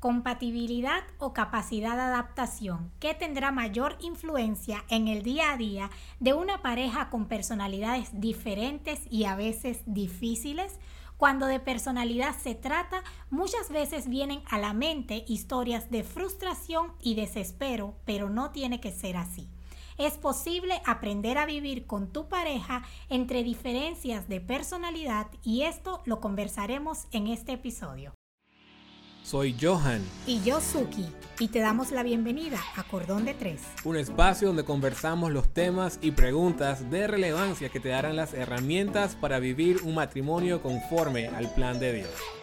compatibilidad 0.00 1.02
o 1.18 1.34
capacidad 1.34 1.94
de 1.94 2.02
adaptación 2.02 2.90
que 2.98 3.14
tendrá 3.14 3.52
mayor 3.52 3.96
influencia 4.00 4.84
en 4.88 5.08
el 5.08 5.22
día 5.22 5.52
a 5.52 5.56
día 5.58 5.90
de 6.18 6.32
una 6.32 6.62
pareja 6.62 7.10
con 7.10 7.26
personalidades 7.26 8.08
diferentes 8.12 9.00
y 9.10 9.24
a 9.24 9.36
veces 9.36 9.82
difíciles. 9.84 10.78
Cuando 11.18 11.46
de 11.46 11.60
personalidad 11.60 12.34
se 12.34 12.54
trata, 12.54 13.04
muchas 13.28 13.68
veces 13.68 14.08
vienen 14.08 14.42
a 14.48 14.58
la 14.58 14.72
mente 14.72 15.22
historias 15.28 15.90
de 15.90 16.02
frustración 16.02 16.94
y 17.02 17.14
desespero, 17.14 17.94
pero 18.06 18.30
no 18.30 18.50
tiene 18.52 18.80
que 18.80 18.90
ser 18.90 19.18
así. 19.18 19.50
Es 19.98 20.14
posible 20.14 20.80
aprender 20.86 21.36
a 21.36 21.44
vivir 21.44 21.86
con 21.86 22.10
tu 22.10 22.26
pareja 22.26 22.84
entre 23.10 23.44
diferencias 23.44 24.30
de 24.30 24.40
personalidad 24.40 25.26
y 25.44 25.64
esto 25.64 26.00
lo 26.06 26.20
conversaremos 26.20 27.06
en 27.12 27.26
este 27.26 27.52
episodio. 27.52 28.14
Soy 29.22 29.56
Johan. 29.60 30.02
Y 30.26 30.42
yo 30.42 30.60
Suki. 30.60 31.06
Y 31.38 31.48
te 31.48 31.60
damos 31.60 31.90
la 31.90 32.02
bienvenida 32.02 32.58
a 32.76 32.82
Cordón 32.82 33.24
de 33.24 33.32
Tres. 33.32 33.62
Un 33.84 33.96
espacio 33.96 34.48
donde 34.48 34.64
conversamos 34.64 35.30
los 35.30 35.48
temas 35.48 35.98
y 36.02 36.10
preguntas 36.10 36.90
de 36.90 37.06
relevancia 37.06 37.70
que 37.70 37.80
te 37.80 37.88
darán 37.88 38.16
las 38.16 38.34
herramientas 38.34 39.14
para 39.14 39.38
vivir 39.38 39.80
un 39.84 39.94
matrimonio 39.94 40.60
conforme 40.60 41.28
al 41.28 41.52
plan 41.54 41.80
de 41.80 41.94
Dios. 41.94 42.39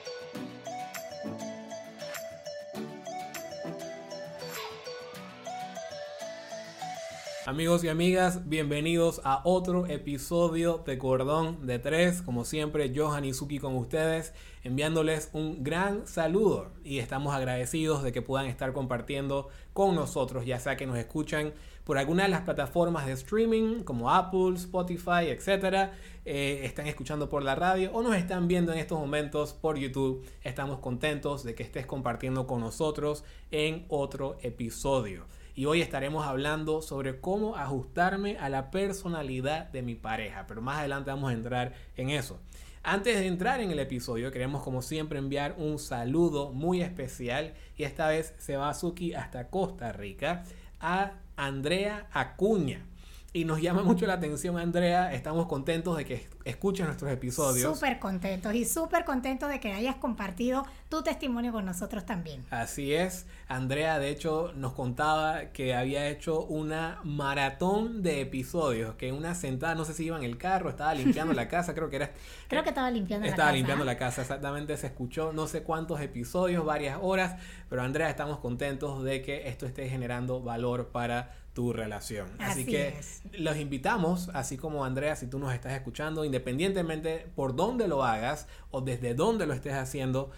Amigos 7.48 7.82
y 7.86 7.88
amigas, 7.88 8.50
bienvenidos 8.50 9.22
a 9.24 9.40
otro 9.46 9.86
episodio 9.86 10.84
de 10.86 10.98
Cordón 10.98 11.66
de 11.66 11.80
Tres. 11.80 12.22
Como 12.22 12.44
siempre, 12.44 12.92
Johan 12.94 13.24
y 13.24 13.34
Suki 13.34 13.58
con 13.58 13.74
ustedes, 13.78 14.34
enviándoles 14.66 15.30
un 15.32 15.64
gran 15.64 16.06
saludo 16.08 16.72
y 16.84 17.00
estamos 17.00 17.34
agradecidos 17.34 18.04
de 18.04 18.12
que 18.12 18.22
puedan 18.22 18.48
estar 18.48 18.74
compartiendo 18.74 19.48
con 19.72 19.96
nosotros, 19.96 20.46
ya 20.46 20.60
sea 20.60 20.76
que 20.76 20.86
nos 20.86 20.98
escuchan 20.98 21.54
por 21.86 21.98
alguna 21.98 22.24
de 22.24 22.30
las 22.30 22.42
plataformas 22.42 23.06
de 23.06 23.14
streaming 23.14 23.84
como 23.84 24.12
Apple, 24.12 24.56
Spotify, 24.56 25.30
etcétera, 25.30 25.94
eh, 26.26 26.64
están 26.66 26.88
escuchando 26.88 27.30
por 27.30 27.44
la 27.44 27.56
radio 27.56 27.92
o 27.94 28.04
nos 28.04 28.18
están 28.18 28.50
viendo 28.50 28.74
en 28.74 28.80
estos 28.80 29.00
momentos 29.00 29.54
por 29.54 29.78
YouTube. 29.78 30.22
Estamos 30.44 30.80
contentos 30.80 31.46
de 31.46 31.56
que 31.56 31.64
estés 31.64 31.86
compartiendo 31.86 32.46
con 32.46 32.60
nosotros 32.60 33.24
en 33.52 33.86
otro 33.88 34.38
episodio 34.42 35.28
y 35.58 35.66
hoy 35.66 35.82
estaremos 35.82 36.28
hablando 36.28 36.84
sobre 36.84 37.20
cómo 37.20 37.56
ajustarme 37.56 38.38
a 38.38 38.48
la 38.48 38.70
personalidad 38.70 39.68
de 39.72 39.82
mi 39.82 39.96
pareja, 39.96 40.46
pero 40.48 40.62
más 40.62 40.78
adelante 40.78 41.10
vamos 41.10 41.32
a 41.32 41.34
entrar 41.34 41.74
en 41.96 42.12
eso. 42.12 42.40
Antes 42.84 43.18
de 43.18 43.26
entrar 43.26 43.60
en 43.60 43.72
el 43.72 43.80
episodio, 43.80 44.32
queremos 44.32 44.62
como 44.62 44.84
siempre 44.84 45.18
enviar 45.18 45.56
un 45.58 45.80
saludo 45.80 46.54
muy 46.54 46.84
especial 46.84 47.56
y 47.76 47.86
esta 47.86 48.08
vez 48.08 48.36
se 48.38 48.56
va 48.56 48.72
Suki 48.76 49.16
hasta 49.16 49.50
Costa 49.50 49.92
Rica 49.92 50.44
a 50.80 51.14
Andrea 51.36 52.08
Acuña. 52.12 52.86
Y 53.34 53.44
nos 53.44 53.62
llama 53.62 53.84
mucho 53.84 54.08
la 54.08 54.14
atención, 54.14 54.58
Andrea. 54.58 55.14
Estamos 55.14 55.48
contentos 55.48 55.98
de 55.98 56.06
que 56.06 56.28
escuches 56.46 56.86
nuestros 56.86 57.12
episodios. 57.12 57.76
Súper 57.76 58.00
contentos 58.00 58.56
y 58.56 58.64
súper 58.64 59.04
contentos 59.04 59.50
de 59.50 59.60
que 59.60 59.74
hayas 59.74 59.98
compartido 59.98 60.66
tu 60.90 61.04
testimonio 61.04 61.52
con 61.52 61.66
nosotros 61.66 62.06
también. 62.06 62.46
Así 62.50 62.94
es. 62.94 63.28
Andrea, 63.50 64.00
de 64.00 64.10
hecho, 64.10 64.54
nos 64.56 64.74
contaba 64.74 65.52
que 65.52 65.76
había 65.76 66.08
hecho 66.08 66.46
una 66.46 67.02
maratón 67.04 68.02
de 68.02 68.22
episodios, 68.22 68.96
que 68.96 69.12
una 69.12 69.36
sentada, 69.36 69.76
no 69.76 69.84
sé 69.84 69.94
si 69.94 70.06
iba 70.06 70.18
en 70.18 70.24
el 70.24 70.38
carro, 70.38 70.70
estaba 70.70 70.94
limpiando 70.94 71.34
la 71.34 71.48
casa, 71.50 71.76
creo 71.76 71.90
que 71.90 71.98
era... 71.98 72.12
Creo 72.48 72.64
que 72.64 72.70
estaba 72.70 72.90
limpiando 72.90 73.26
la 73.26 73.32
casa. 73.32 73.42
Estaba 73.42 73.52
limpiando 73.52 73.84
la 73.84 73.98
casa, 73.98 74.22
exactamente. 74.22 74.78
Se 74.78 74.88
escuchó 74.88 75.34
no 75.34 75.48
sé 75.48 75.64
cuántos 75.64 76.00
episodios, 76.00 76.64
varias 76.66 76.98
horas, 77.02 77.36
pero 77.70 77.82
Andrea, 77.82 78.10
estamos 78.10 78.40
contentos 78.40 79.04
de 79.04 79.22
que 79.22 79.50
esto 79.50 79.66
esté 79.66 79.90
generando 79.90 80.42
valor 80.42 80.88
para 80.88 81.36
tu 81.58 81.74
relación. 81.74 82.28
Así, 82.38 82.68
que 82.68 82.94
los 83.40 83.58
invitamos, 83.58 84.30
así 84.36 84.58
como 84.58 84.86
Andrea, 84.86 85.16
si 85.16 85.26
tú 85.26 85.40
nos 85.40 85.56
estás 85.56 85.74
escuchando, 85.74 86.24
independientemente 86.24 87.26
por 87.36 87.56
dónde 87.56 87.88
lo 87.88 88.04
hagas 88.04 88.48
o 88.70 88.82
desde 88.82 89.16
dónde 89.16 89.48
lo 89.48 89.56
estés 89.56 89.74
haciendo, 89.74 90.30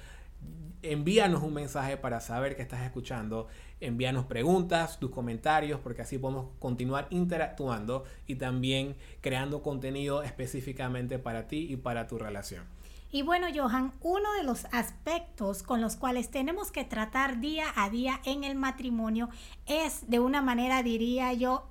envíanos 0.81 1.43
un 1.43 1.53
mensaje 1.53 1.97
para 1.97 2.21
saber 2.21 2.55
que 2.55 2.61
estás 2.61 2.83
escuchando, 2.83 3.49
envíanos 3.81 4.25
preguntas, 4.25 4.99
tus 4.99 5.11
comentarios, 5.11 5.79
porque 5.79 6.01
así 6.01 6.17
podemos 6.17 6.47
continuar 6.59 7.07
interactuando 7.09 8.03
y 8.27 8.35
también 8.35 8.95
creando 9.21 9.61
contenido 9.61 10.23
específicamente 10.23 11.19
para 11.19 11.47
ti 11.47 11.67
y 11.69 11.77
para 11.77 12.07
tu 12.07 12.17
relación. 12.17 12.63
Y 13.11 13.23
bueno, 13.23 13.47
Johan, 13.53 13.93
uno 14.01 14.33
de 14.33 14.43
los 14.43 14.65
aspectos 14.71 15.63
con 15.63 15.81
los 15.81 15.95
cuales 15.95 16.29
tenemos 16.29 16.71
que 16.71 16.83
tratar 16.83 17.39
día 17.39 17.65
a 17.75 17.89
día 17.89 18.21
en 18.23 18.43
el 18.43 18.55
matrimonio 18.55 19.29
es 19.65 20.07
de 20.09 20.19
una 20.19 20.43
manera, 20.43 20.83
diría 20.83 21.33
yo, 21.33 21.67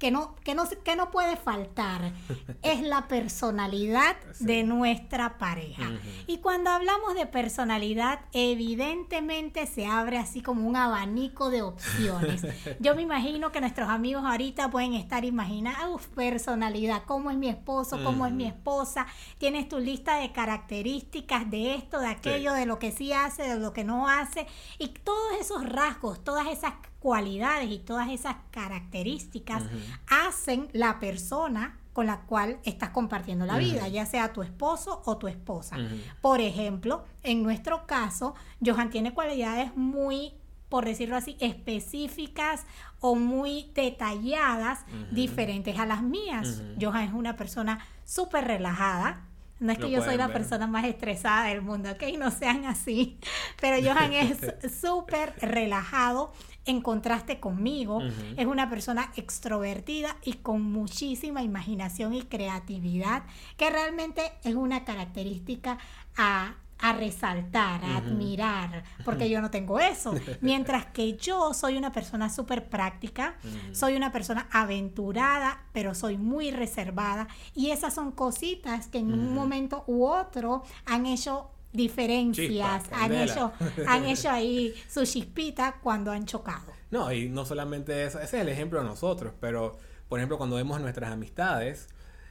que 0.00 0.10
no, 0.10 0.34
que 0.42 0.54
no, 0.54 0.64
que 0.66 0.96
no 0.96 1.10
puede 1.10 1.36
faltar 1.36 2.12
es 2.62 2.80
la 2.80 3.06
personalidad 3.06 4.16
de 4.40 4.64
nuestra 4.64 5.36
pareja. 5.36 5.92
Y 6.26 6.38
cuando 6.38 6.70
hablamos 6.70 7.14
de 7.14 7.26
personalidad, 7.26 8.20
evidentemente 8.32 9.66
se 9.66 9.86
abre 9.86 10.16
así 10.16 10.40
como 10.40 10.66
un 10.66 10.74
abanico 10.74 11.50
de 11.50 11.60
opciones. 11.60 12.46
Yo 12.80 12.94
me 12.94 13.02
imagino 13.02 13.52
que 13.52 13.60
nuestros 13.60 13.90
amigos 13.90 14.24
ahorita 14.24 14.70
pueden 14.70 14.94
estar 14.94 15.26
imaginando, 15.26 16.00
personalidad, 16.14 17.02
cómo 17.06 17.30
es 17.30 17.36
mi 17.36 17.50
esposo, 17.50 18.02
cómo 18.02 18.26
es 18.26 18.32
mi 18.32 18.46
esposa, 18.46 19.06
tienes 19.36 19.68
tu 19.68 19.78
lista 19.78 20.16
de 20.16 20.32
características 20.32 21.50
de 21.50 21.74
esto, 21.74 22.00
de 22.00 22.08
aquello, 22.08 22.54
de 22.54 22.64
lo 22.64 22.78
que 22.78 22.90
sí 22.90 23.12
hace, 23.12 23.42
de 23.42 23.58
lo 23.58 23.74
que 23.74 23.84
no 23.84 24.08
hace, 24.08 24.46
y 24.78 24.88
todos 24.88 25.38
esos 25.38 25.68
rasgos, 25.68 26.24
todas 26.24 26.48
esas 26.48 26.72
cualidades 27.00 27.70
y 27.70 27.78
todas 27.78 28.10
esas 28.10 28.36
características 28.50 29.64
hacen 30.06 30.68
la 30.72 31.00
persona 31.00 31.78
con 31.92 32.06
la 32.06 32.20
cual 32.20 32.58
estás 32.64 32.90
compartiendo 32.90 33.46
la 33.46 33.58
vida, 33.58 33.88
ya 33.88 34.06
sea 34.06 34.32
tu 34.32 34.42
esposo 34.42 35.02
o 35.04 35.16
tu 35.16 35.26
esposa. 35.26 35.76
Por 36.20 36.40
ejemplo, 36.40 37.04
en 37.22 37.42
nuestro 37.42 37.86
caso, 37.86 38.34
Johan 38.64 38.90
tiene 38.90 39.12
cualidades 39.12 39.74
muy, 39.76 40.34
por 40.68 40.84
decirlo 40.84 41.16
así, 41.16 41.36
específicas 41.40 42.64
o 43.00 43.16
muy 43.16 43.70
detalladas, 43.74 44.84
diferentes 45.10 45.78
a 45.78 45.86
las 45.86 46.02
mías. 46.02 46.62
Johan 46.80 47.08
es 47.08 47.12
una 47.12 47.34
persona 47.36 47.84
súper 48.04 48.44
relajada, 48.44 49.26
no 49.60 49.72
es 49.72 49.78
que 49.78 49.90
yo 49.90 50.02
soy 50.02 50.16
la 50.16 50.28
persona 50.28 50.66
más 50.66 50.86
estresada 50.86 51.48
del 51.48 51.60
mundo, 51.60 51.90
ok, 51.90 52.02
no 52.18 52.30
sean 52.30 52.64
así. 52.64 53.18
Pero 53.60 53.76
Johan 53.86 54.12
es 54.14 54.38
súper 54.80 55.34
relajado 55.38 56.32
en 56.66 56.80
contraste 56.80 57.40
conmigo. 57.40 58.00
Es 58.36 58.46
una 58.46 58.68
persona 58.68 59.12
extrovertida 59.16 60.16
y 60.24 60.34
con 60.34 60.62
muchísima 60.62 61.42
imaginación 61.42 62.14
y 62.14 62.22
creatividad, 62.22 63.22
que 63.56 63.70
realmente 63.70 64.32
es 64.44 64.54
una 64.54 64.84
característica 64.84 65.78
a 66.16 66.54
a 66.82 66.92
resaltar, 66.92 67.84
a 67.84 67.98
admirar, 67.98 68.84
porque 69.04 69.28
yo 69.28 69.40
no 69.40 69.50
tengo 69.50 69.78
eso. 69.78 70.14
Mientras 70.40 70.86
que 70.86 71.16
yo 71.16 71.52
soy 71.52 71.76
una 71.76 71.92
persona 71.92 72.30
súper 72.30 72.68
práctica, 72.68 73.36
soy 73.72 73.96
una 73.96 74.12
persona 74.12 74.48
aventurada, 74.50 75.64
pero 75.72 75.94
soy 75.94 76.16
muy 76.16 76.50
reservada. 76.50 77.28
Y 77.54 77.70
esas 77.70 77.94
son 77.94 78.12
cositas 78.12 78.88
que 78.88 78.98
en 78.98 79.12
un 79.12 79.34
momento 79.34 79.84
u 79.86 80.06
otro 80.06 80.62
han 80.86 81.06
hecho 81.06 81.50
diferencias, 81.72 82.84
han, 82.92 83.12
hecho, 83.12 83.52
han 83.86 84.04
hecho 84.06 84.30
ahí 84.30 84.74
su 84.88 85.04
chispita 85.04 85.78
cuando 85.82 86.10
han 86.10 86.26
chocado. 86.26 86.72
No, 86.90 87.12
y 87.12 87.28
no 87.28 87.44
solamente 87.44 88.04
eso, 88.04 88.18
ese 88.18 88.38
es 88.38 88.42
el 88.42 88.48
ejemplo 88.48 88.80
de 88.80 88.86
nosotros, 88.86 89.32
pero 89.40 89.78
por 90.08 90.18
ejemplo 90.18 90.38
cuando 90.38 90.56
vemos 90.56 90.80
nuestras 90.80 91.12
amistades, 91.12 91.88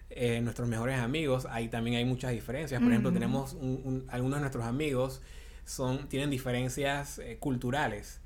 eh, 0.09 0.41
nuestros 0.41 0.67
mejores 0.67 0.99
amigos, 0.99 1.47
ahí 1.49 1.69
también 1.69 1.97
hay 1.97 2.05
muchas 2.05 2.31
diferencias. 2.31 2.81
Por 2.81 2.89
ejemplo, 2.89 3.13
tenemos 3.13 3.55
algunos 4.09 4.37
de 4.37 4.41
nuestros 4.41 4.65
amigos 4.65 5.21
son, 5.69 6.09
tienen 6.09 6.29
diferencias 6.29 7.19
eh, 7.19 7.37
culturales. 7.39 8.19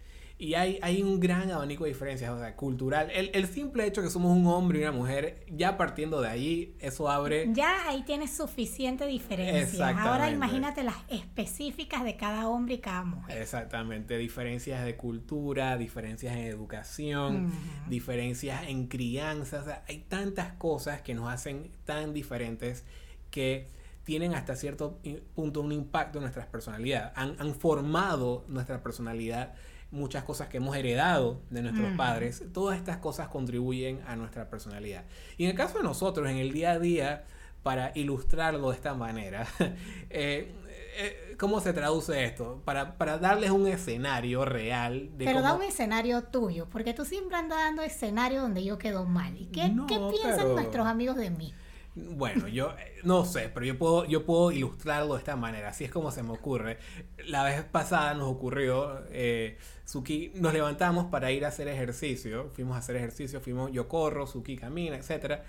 Y 0.44 0.56
hay, 0.56 0.78
hay 0.82 1.02
un 1.02 1.22
gran 1.22 1.50
abanico 1.52 1.86
de 1.86 1.92
diferencias, 1.92 2.30
o 2.30 2.38
sea, 2.38 2.54
cultural. 2.58 3.10
El, 3.12 3.32
el, 3.34 3.48
simple 3.48 3.88
hecho 3.88 4.02
que 4.02 4.10
somos 4.10 4.36
un 4.36 4.46
hombre 4.48 4.80
y 4.80 4.82
una 4.82 4.92
mujer, 4.92 5.46
ya 5.50 5.78
partiendo 5.78 6.20
de 6.20 6.28
ahí, 6.28 6.76
eso 6.82 7.10
abre... 7.10 7.48
Ya 7.54 7.88
ahí 7.88 8.04
tienes 8.04 8.36
suficiente 8.36 9.08
diferencia. 9.08 9.98
Ahora 9.98 10.30
imagínate 10.30 10.84
las 10.84 10.98
específicas 11.08 12.04
de 12.04 12.18
cada 12.18 12.50
hombre 12.50 12.74
y 12.74 12.80
cada 12.80 13.06
mujer. 13.06 13.42
Exactamente, 13.42 14.18
diferencias 14.18 14.84
de 14.84 14.98
cultura, 14.98 15.78
diferencias 15.78 16.36
en 16.36 16.44
educación, 16.44 17.50
diferencias 17.88 18.68
en 18.68 18.88
crianza. 18.88 19.62
O 19.62 19.64
sea, 19.64 19.86
hay 19.88 20.00
tantas 20.10 20.52
cosas 20.56 21.02
que 21.02 21.14
nos 21.14 21.32
hacen 21.32 21.72
tan 21.86 22.14
diferentes 22.14 22.84
que 23.32 23.70
tienen 24.04 24.34
hasta 24.34 24.58
cierto 24.58 25.00
punto 25.36 25.62
un 25.62 25.72
impacto 25.72 26.18
en 26.18 26.24
nuestras 26.24 26.48
personalidades. 26.48 27.14
Han, 27.16 27.38
han 27.40 27.56
formado 27.56 28.44
nuestra 28.50 28.84
personalidad 28.84 29.54
muchas 29.94 30.24
cosas 30.24 30.50
que 30.50 30.58
hemos 30.58 30.76
heredado 30.76 31.40
de 31.52 31.62
nuestros 31.62 31.96
padres, 31.96 32.44
todas 32.52 32.78
estas 32.78 32.98
cosas 32.98 33.28
contribuyen 33.28 34.02
a 34.08 34.16
nuestra 34.16 34.50
personalidad. 34.50 35.06
Y 35.38 35.46
en 35.46 35.52
el 35.52 35.56
caso 35.56 35.78
de 35.78 35.84
nosotros, 35.84 36.30
en 36.30 36.38
el 36.38 36.52
día 36.52 36.72
a 36.72 36.80
día, 36.80 37.24
para 37.62 37.92
ilustrarlo 37.96 38.72
de 38.72 38.76
esta 38.76 38.96
manera, 38.96 39.48
eh, 40.10 40.52
eh, 40.96 41.36
¿cómo 41.40 41.62
se 41.62 41.74
traduce 41.74 42.26
esto? 42.26 42.62
Para, 42.66 42.98
para 42.98 43.20
darles 43.20 43.52
un 43.52 43.68
escenario 43.68 44.46
real 44.46 45.12
de 45.18 45.26
Pero 45.26 45.42
da 45.42 45.54
un 45.54 45.62
escenario 45.62 46.24
tuyo, 46.24 46.68
porque 46.70 46.94
tú 46.94 47.06
siempre 47.06 47.38
andas 47.38 47.60
dando 47.60 47.84
escenario 47.84 48.42
donde 48.42 48.64
yo 48.64 48.80
quedo 48.80 49.06
mal. 49.06 49.38
¿Y 49.38 49.46
qué, 49.46 49.74
¿qué 49.88 50.00
piensan 50.12 50.54
nuestros 50.54 50.88
amigos 50.88 51.16
de 51.18 51.30
mí? 51.30 51.54
Bueno, 51.96 52.48
yo 52.48 52.74
no 53.04 53.24
sé, 53.24 53.52
pero 53.54 53.68
yo 53.68 53.78
puedo, 53.78 54.06
yo 54.06 54.26
puedo 54.26 54.52
ilustrarlo 54.52 55.14
de 55.14 55.20
esta 55.20 55.36
manera, 55.36 55.70
así 55.70 55.84
es 55.84 55.92
como 55.92 56.10
se 56.12 56.24
me 56.24 56.32
ocurre. 56.32 56.80
La 57.28 57.44
vez 57.44 57.64
pasada 57.66 58.16
nos 58.16 58.30
ocurrió, 58.30 59.04
eh, 59.12 59.60
Suki, 59.86 60.32
nos 60.36 60.54
levantamos 60.54 61.06
para 61.06 61.32
ir 61.32 61.46
a 61.46 61.50
hacer 61.50 61.68
ejercicio, 61.68 62.50
fuimos 62.54 62.76
a 62.76 62.80
hacer 62.80 62.96
ejercicio, 62.96 63.42
fuimos, 63.42 63.72
yo 63.72 63.88
corro, 63.88 64.26
Suki 64.26 64.58
camina, 64.58 64.98
etc. 64.98 65.42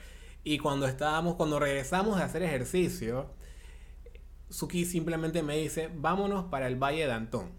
Y 0.42 0.58
cuando 0.58 0.86
estábamos, 0.86 1.36
cuando 1.36 1.58
regresamos 1.58 2.18
de 2.18 2.24
hacer 2.24 2.42
ejercicio, 2.42 3.30
Suki 4.50 4.84
simplemente 4.84 5.42
me 5.42 5.56
dice, 5.56 5.90
vámonos 5.94 6.44
para 6.46 6.66
el 6.66 6.76
Valle 6.76 7.06
de 7.06 7.12
Antón. 7.12 7.52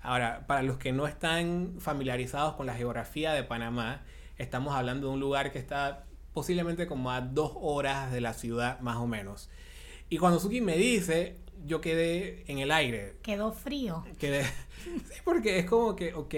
Ahora, 0.00 0.46
para 0.46 0.62
los 0.62 0.78
que 0.78 0.92
no 0.92 1.08
están 1.08 1.74
familiarizados 1.80 2.54
con 2.54 2.66
la 2.66 2.74
geografía 2.74 3.32
de 3.32 3.42
Panamá, 3.42 4.04
estamos 4.36 4.74
hablando 4.76 5.08
de 5.08 5.14
un 5.14 5.20
lugar 5.20 5.50
que 5.50 5.58
está 5.58 6.04
posiblemente 6.32 6.86
como 6.86 7.10
a 7.10 7.20
dos 7.20 7.52
horas 7.60 8.12
de 8.12 8.20
la 8.20 8.32
ciudad 8.34 8.80
más 8.80 8.96
o 8.96 9.06
menos. 9.06 9.50
Y 10.08 10.18
cuando 10.18 10.38
Suki 10.38 10.60
me 10.60 10.76
dice, 10.76 11.38
yo 11.64 11.80
quedé 11.80 12.44
en 12.46 12.58
el 12.58 12.70
aire. 12.70 13.16
Quedó 13.22 13.52
frío. 13.52 14.04
Quedé... 14.18 14.44
Sí, 14.82 15.20
porque 15.24 15.60
es 15.60 15.66
como 15.66 15.94
que, 15.94 16.12
ok, 16.12 16.34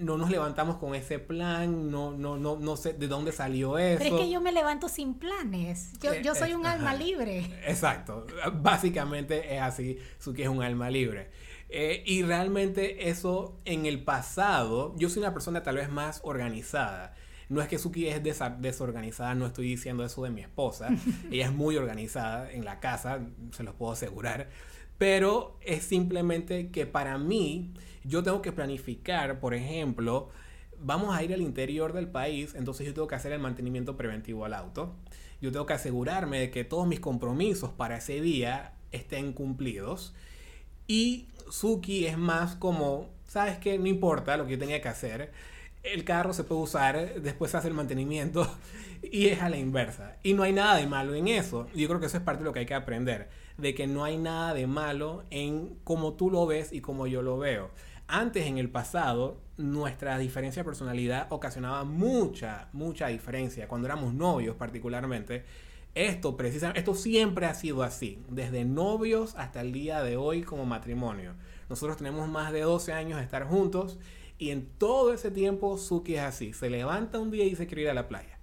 no 0.00 0.18
nos 0.18 0.28
levantamos 0.28 0.76
con 0.76 0.94
ese 0.94 1.20
plan, 1.20 1.90
no, 1.90 2.10
no, 2.10 2.36
no, 2.36 2.56
no 2.56 2.76
sé 2.76 2.92
de 2.94 3.06
dónde 3.06 3.30
salió 3.30 3.78
eso. 3.78 4.02
Pero 4.02 4.16
es 4.16 4.22
que 4.22 4.30
yo 4.30 4.40
me 4.40 4.52
levanto 4.52 4.88
sin 4.88 5.14
planes. 5.14 5.92
Yo, 6.00 6.14
yo 6.14 6.34
soy 6.34 6.52
un 6.52 6.66
alma 6.66 6.94
libre. 6.94 7.48
Exacto. 7.64 8.26
Básicamente 8.54 9.54
es 9.54 9.62
así, 9.62 9.98
Suki 10.18 10.42
es 10.42 10.48
un 10.48 10.62
alma 10.62 10.90
libre. 10.90 11.30
Eh, 11.68 12.02
y 12.04 12.22
realmente 12.22 13.08
eso 13.08 13.58
en 13.64 13.86
el 13.86 14.04
pasado, 14.04 14.94
yo 14.98 15.08
soy 15.08 15.20
una 15.20 15.32
persona 15.32 15.62
tal 15.62 15.76
vez 15.76 15.88
más 15.90 16.20
organizada. 16.22 17.14
No 17.52 17.60
es 17.60 17.68
que 17.68 17.78
Suki 17.78 18.08
es 18.08 18.22
desorganizada, 18.22 19.34
no 19.34 19.46
estoy 19.46 19.66
diciendo 19.68 20.04
eso 20.06 20.24
de 20.24 20.30
mi 20.30 20.40
esposa. 20.40 20.88
Ella 21.30 21.46
es 21.46 21.52
muy 21.52 21.76
organizada 21.76 22.50
en 22.50 22.64
la 22.64 22.80
casa, 22.80 23.20
se 23.50 23.62
los 23.62 23.74
puedo 23.74 23.92
asegurar. 23.92 24.48
Pero 24.96 25.58
es 25.60 25.84
simplemente 25.84 26.70
que 26.70 26.86
para 26.86 27.18
mí, 27.18 27.74
yo 28.04 28.22
tengo 28.22 28.40
que 28.40 28.52
planificar, 28.52 29.38
por 29.38 29.52
ejemplo, 29.52 30.30
vamos 30.78 31.14
a 31.14 31.22
ir 31.22 31.34
al 31.34 31.42
interior 31.42 31.92
del 31.92 32.08
país, 32.08 32.54
entonces 32.54 32.86
yo 32.86 32.94
tengo 32.94 33.06
que 33.06 33.16
hacer 33.16 33.32
el 33.32 33.38
mantenimiento 33.40 33.98
preventivo 33.98 34.46
al 34.46 34.54
auto. 34.54 34.94
Yo 35.42 35.52
tengo 35.52 35.66
que 35.66 35.74
asegurarme 35.74 36.40
de 36.40 36.50
que 36.50 36.64
todos 36.64 36.86
mis 36.86 37.00
compromisos 37.00 37.70
para 37.70 37.98
ese 37.98 38.22
día 38.22 38.72
estén 38.92 39.34
cumplidos. 39.34 40.14
Y 40.86 41.26
Suki 41.50 42.06
es 42.06 42.16
más 42.16 42.54
como, 42.54 43.10
¿sabes 43.28 43.58
qué? 43.58 43.78
No 43.78 43.88
importa 43.88 44.38
lo 44.38 44.46
que 44.46 44.52
yo 44.52 44.58
tenía 44.58 44.80
que 44.80 44.88
hacer 44.88 45.32
el 45.82 46.04
carro 46.04 46.32
se 46.32 46.44
puede 46.44 46.60
usar, 46.60 47.20
después 47.20 47.50
se 47.50 47.56
hace 47.56 47.68
el 47.68 47.74
mantenimiento 47.74 48.48
y 49.02 49.28
es 49.28 49.42
a 49.42 49.48
la 49.48 49.56
inversa. 49.56 50.16
Y 50.22 50.34
no 50.34 50.42
hay 50.42 50.52
nada 50.52 50.76
de 50.76 50.86
malo 50.86 51.14
en 51.14 51.28
eso. 51.28 51.66
Yo 51.74 51.88
creo 51.88 52.00
que 52.00 52.06
eso 52.06 52.16
es 52.16 52.22
parte 52.22 52.40
de 52.40 52.44
lo 52.44 52.52
que 52.52 52.60
hay 52.60 52.66
que 52.66 52.74
aprender, 52.74 53.28
de 53.58 53.74
que 53.74 53.86
no 53.86 54.04
hay 54.04 54.16
nada 54.16 54.54
de 54.54 54.66
malo 54.66 55.24
en 55.30 55.76
cómo 55.84 56.14
tú 56.14 56.30
lo 56.30 56.46
ves 56.46 56.72
y 56.72 56.80
cómo 56.80 57.06
yo 57.06 57.22
lo 57.22 57.38
veo. 57.38 57.70
Antes, 58.06 58.46
en 58.46 58.58
el 58.58 58.68
pasado, 58.68 59.40
nuestra 59.56 60.18
diferencia 60.18 60.62
de 60.62 60.66
personalidad 60.66 61.26
ocasionaba 61.30 61.84
mucha, 61.84 62.68
mucha 62.72 63.08
diferencia. 63.08 63.68
Cuando 63.68 63.86
éramos 63.86 64.12
novios 64.14 64.56
particularmente, 64.56 65.44
esto 65.94 66.36
precisamente, 66.36 66.80
esto 66.80 66.94
siempre 66.94 67.46
ha 67.46 67.54
sido 67.54 67.82
así, 67.82 68.22
desde 68.28 68.64
novios 68.64 69.34
hasta 69.36 69.60
el 69.60 69.72
día 69.72 70.02
de 70.02 70.16
hoy 70.16 70.42
como 70.42 70.64
matrimonio. 70.64 71.34
Nosotros 71.68 71.96
tenemos 71.96 72.28
más 72.28 72.52
de 72.52 72.60
12 72.60 72.92
años 72.92 73.18
de 73.18 73.24
estar 73.24 73.44
juntos 73.44 73.98
y 74.42 74.50
en 74.50 74.66
todo 74.76 75.12
ese 75.12 75.30
tiempo 75.30 75.78
Suki 75.78 76.16
es 76.16 76.22
así. 76.22 76.52
Se 76.52 76.68
levanta 76.68 77.20
un 77.20 77.30
día 77.30 77.44
y 77.44 77.54
se 77.54 77.68
quiere 77.68 77.82
ir 77.82 77.90
a 77.90 77.94
la 77.94 78.08
playa. 78.08 78.40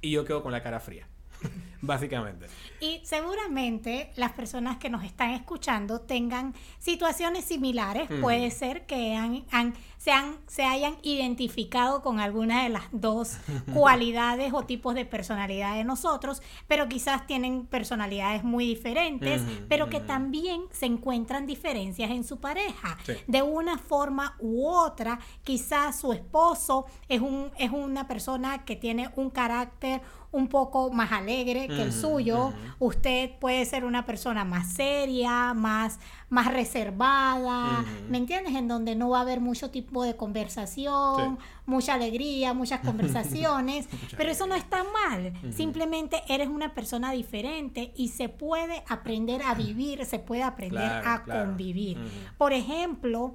Y 0.00 0.12
yo 0.12 0.24
quedo 0.24 0.44
con 0.44 0.52
la 0.52 0.62
cara 0.62 0.78
fría. 0.78 1.08
Básicamente. 1.82 2.46
Y 2.80 3.00
seguramente 3.04 4.10
las 4.16 4.32
personas 4.32 4.76
que 4.76 4.90
nos 4.90 5.02
están 5.02 5.30
escuchando 5.30 6.00
tengan 6.00 6.54
situaciones 6.78 7.44
similares. 7.44 8.08
Puede 8.20 8.50
ser 8.50 8.84
que 8.86 9.14
han, 9.16 9.74
se, 9.96 10.12
se, 10.46 10.64
hayan 10.64 10.96
identificado 11.02 12.02
con 12.02 12.20
alguna 12.20 12.64
de 12.64 12.68
las 12.68 12.84
dos 12.92 13.38
cualidades 13.74 14.52
o 14.52 14.64
tipos 14.64 14.94
de 14.94 15.06
personalidad 15.06 15.74
de 15.74 15.84
nosotros, 15.84 16.42
pero 16.68 16.88
quizás 16.88 17.26
tienen 17.26 17.66
personalidades 17.66 18.44
muy 18.44 18.66
diferentes, 18.66 19.42
pero 19.68 19.88
que 19.88 20.00
también 20.00 20.62
se 20.70 20.86
encuentran 20.86 21.46
diferencias 21.46 22.10
en 22.10 22.24
su 22.24 22.40
pareja. 22.40 22.98
De 23.26 23.42
una 23.42 23.78
forma 23.78 24.36
u 24.38 24.66
otra, 24.66 25.18
quizás 25.44 25.98
su 26.00 26.12
esposo 26.12 26.86
es, 27.08 27.20
un, 27.20 27.50
es 27.58 27.70
una 27.70 28.06
persona 28.06 28.64
que 28.64 28.76
tiene 28.76 29.10
un 29.16 29.30
carácter 29.30 30.02
un 30.32 30.48
poco 30.48 30.90
más 30.92 31.12
alegre 31.12 31.66
que 31.66 31.82
el 31.82 31.92
suyo. 31.92 32.52
Usted 32.78 33.30
puede 33.38 33.64
ser 33.64 33.84
una 33.84 34.06
persona 34.06 34.44
más 34.44 34.72
seria, 34.72 35.54
más, 35.54 35.98
más 36.28 36.52
reservada, 36.52 37.84
¿me 38.08 38.18
entiendes? 38.18 38.54
En 38.54 38.68
donde 38.68 38.94
no 38.94 39.10
va 39.10 39.18
a 39.18 39.22
haber 39.22 39.40
mucho 39.40 39.70
tipo 39.70 40.04
de 40.04 40.16
conversación, 40.16 41.38
mucha 41.66 41.94
alegría, 41.94 42.54
muchas 42.54 42.80
conversaciones, 42.80 43.88
pero 44.16 44.30
eso 44.30 44.46
no 44.46 44.54
está 44.54 44.84
mal. 44.84 45.32
Simplemente 45.52 46.22
eres 46.28 46.48
una 46.48 46.74
persona 46.74 47.12
diferente 47.12 47.92
y 47.96 48.08
se 48.08 48.28
puede 48.28 48.84
aprender 48.88 49.42
a 49.42 49.54
vivir, 49.54 50.04
se 50.06 50.18
puede 50.18 50.42
aprender 50.42 50.90
a 51.04 51.24
convivir. 51.24 51.98
Por 52.38 52.52
ejemplo, 52.52 53.34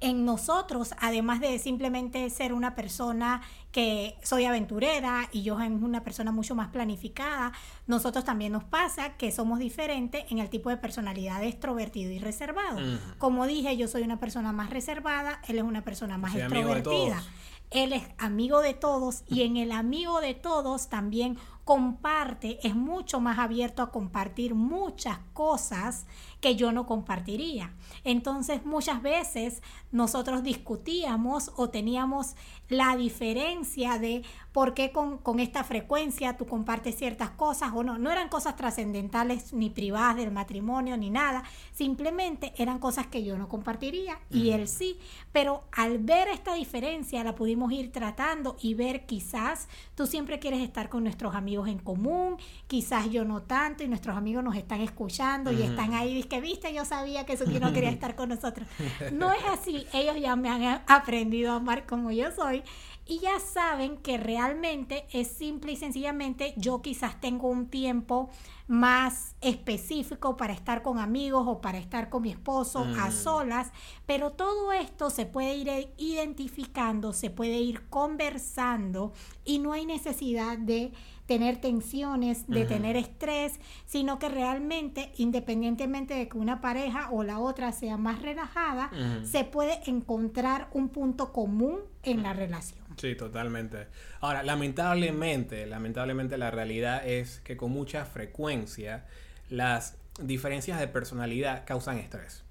en 0.00 0.24
nosotros, 0.24 0.94
además 0.98 1.40
de 1.40 1.58
simplemente 1.58 2.28
ser 2.30 2.52
una 2.52 2.74
persona 2.74 3.42
que 3.72 4.16
soy 4.22 4.44
aventurera 4.46 5.28
y 5.32 5.42
yo 5.42 5.60
es 5.60 5.70
una 5.70 6.02
persona 6.02 6.32
mucho 6.32 6.54
más 6.54 6.68
planificada, 6.68 7.52
nosotros 7.86 8.24
también 8.24 8.52
nos 8.52 8.64
pasa 8.64 9.16
que 9.16 9.30
somos 9.30 9.58
diferentes 9.58 10.24
en 10.30 10.38
el 10.38 10.48
tipo 10.48 10.70
de 10.70 10.78
personalidad 10.78 11.42
extrovertido 11.44 12.10
y 12.10 12.18
reservado. 12.18 12.78
Como 13.18 13.46
dije, 13.46 13.76
yo 13.76 13.86
soy 13.88 14.02
una 14.02 14.18
persona 14.18 14.52
más 14.52 14.70
reservada, 14.70 15.40
él 15.46 15.58
es 15.58 15.64
una 15.64 15.84
persona 15.84 16.16
más 16.16 16.34
extrovertida. 16.34 17.22
Él 17.70 17.92
es 17.92 18.04
amigo 18.18 18.60
de 18.60 18.74
todos 18.74 19.24
y 19.26 19.42
en 19.42 19.56
el 19.56 19.72
amigo 19.72 20.20
de 20.20 20.34
todos 20.34 20.88
también 20.88 21.36
comparte, 21.66 22.60
es 22.62 22.76
mucho 22.76 23.18
más 23.18 23.40
abierto 23.40 23.82
a 23.82 23.90
compartir 23.90 24.54
muchas 24.54 25.18
cosas 25.32 26.06
que 26.40 26.54
yo 26.54 26.70
no 26.70 26.86
compartiría. 26.86 27.74
Entonces 28.04 28.64
muchas 28.64 29.02
veces 29.02 29.62
nosotros 29.90 30.44
discutíamos 30.44 31.50
o 31.56 31.68
teníamos 31.68 32.36
la 32.68 32.94
diferencia 32.94 33.98
de 33.98 34.22
por 34.52 34.74
qué 34.74 34.92
con, 34.92 35.40
esta 35.40 35.64
frecuencia 35.64 36.36
tú 36.36 36.46
compartes 36.46 36.96
ciertas 36.96 37.30
cosas 37.30 37.72
o 37.74 37.82
no. 37.82 37.98
No 37.98 38.12
eran 38.12 38.28
cosas 38.28 38.54
trascendentales 38.54 39.52
ni 39.52 39.68
privadas 39.68 40.16
del 40.16 40.30
matrimonio 40.30 40.96
ni 40.96 41.10
nada, 41.10 41.42
simplemente 41.72 42.52
eran 42.58 42.78
cosas 42.78 43.08
que 43.08 43.24
yo 43.24 43.36
no 43.36 43.48
compartiría 43.48 44.20
y 44.30 44.50
él 44.50 44.68
sí. 44.68 45.00
Pero 45.32 45.64
al 45.72 45.98
ver 45.98 46.28
esta 46.28 46.54
diferencia 46.54 47.24
la 47.24 47.34
pudimos 47.34 47.72
ir 47.72 47.90
tratando 47.90 48.56
y 48.60 48.74
ver 48.74 49.04
quizás 49.04 49.68
tú 49.96 50.06
siempre 50.06 50.38
quieres 50.38 50.60
estar 50.60 50.88
con 50.88 51.02
nuestros 51.02 51.34
amigos 51.34 51.55
en 51.64 51.78
común, 51.78 52.36
quizás 52.66 53.10
yo 53.10 53.24
no 53.24 53.42
tanto 53.42 53.84
y 53.84 53.88
nuestros 53.88 54.16
amigos 54.16 54.44
nos 54.44 54.56
están 54.56 54.80
escuchando 54.80 55.52
y 55.52 55.62
están 55.62 55.94
ahí, 55.94 56.22
que 56.24 56.40
viste, 56.40 56.74
yo 56.74 56.84
sabía 56.84 57.24
que 57.24 57.34
eso 57.34 57.44
no 57.46 57.72
quería 57.72 57.90
estar 57.98 58.16
con 58.16 58.28
nosotros. 58.28 58.68
No 59.12 59.32
es 59.32 59.44
así, 59.50 59.86
ellos 59.92 60.16
ya 60.20 60.36
me 60.36 60.48
han 60.48 60.82
aprendido 60.86 61.52
a 61.52 61.56
amar 61.56 61.86
como 61.86 62.10
yo 62.10 62.30
soy 62.32 62.62
y 63.08 63.20
ya 63.20 63.38
saben 63.38 63.98
que 63.98 64.18
realmente 64.18 65.06
es 65.12 65.28
simple 65.28 65.72
y 65.72 65.76
sencillamente 65.76 66.54
yo 66.56 66.82
quizás 66.82 67.20
tengo 67.20 67.48
un 67.48 67.68
tiempo 67.68 68.30
más 68.66 69.36
específico 69.40 70.36
para 70.36 70.52
estar 70.52 70.82
con 70.82 70.98
amigos 70.98 71.44
o 71.46 71.60
para 71.60 71.78
estar 71.78 72.08
con 72.08 72.22
mi 72.22 72.30
esposo 72.30 72.80
a 72.80 73.08
mm. 73.08 73.12
solas, 73.12 73.70
pero 74.06 74.32
todo 74.32 74.72
esto 74.72 75.10
se 75.10 75.24
puede 75.24 75.54
ir 75.54 75.92
identificando, 75.98 77.12
se 77.12 77.30
puede 77.30 77.58
ir 77.58 77.88
conversando 77.88 79.12
y 79.44 79.60
no 79.60 79.72
hay 79.72 79.86
necesidad 79.86 80.58
de 80.58 80.92
tener 81.26 81.60
tensiones, 81.60 82.46
de 82.46 82.64
tener 82.64 82.96
estrés, 82.96 83.58
sino 83.84 84.18
que 84.18 84.28
realmente, 84.28 85.12
independientemente 85.16 86.14
de 86.14 86.28
que 86.28 86.38
una 86.38 86.60
pareja 86.60 87.10
o 87.10 87.22
la 87.22 87.38
otra 87.38 87.72
sea 87.72 87.96
más 87.96 88.22
relajada, 88.22 88.90
se 89.24 89.44
puede 89.44 89.80
encontrar 89.86 90.68
un 90.72 90.88
punto 90.88 91.32
común 91.32 91.80
en 92.02 92.22
la 92.22 92.32
relación. 92.32 92.84
Sí, 92.96 93.14
totalmente. 93.14 93.88
Ahora, 94.20 94.42
lamentablemente, 94.42 95.66
lamentablemente 95.66 96.38
la 96.38 96.50
realidad 96.50 97.06
es 97.06 97.40
que 97.40 97.56
con 97.56 97.72
mucha 97.72 98.04
frecuencia 98.04 99.04
las 99.50 99.96
diferencias 100.20 100.80
de 100.80 100.88
personalidad 100.88 101.64
causan 101.66 101.98
estrés. 101.98 102.44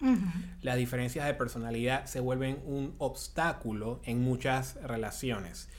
Las 0.61 0.77
diferencias 0.77 1.25
de 1.25 1.33
personalidad 1.33 2.05
se 2.05 2.19
vuelven 2.19 2.59
un 2.65 2.93
obstáculo 2.99 4.01
en 4.03 4.21
muchas 4.21 4.75
relaciones. 4.83 5.69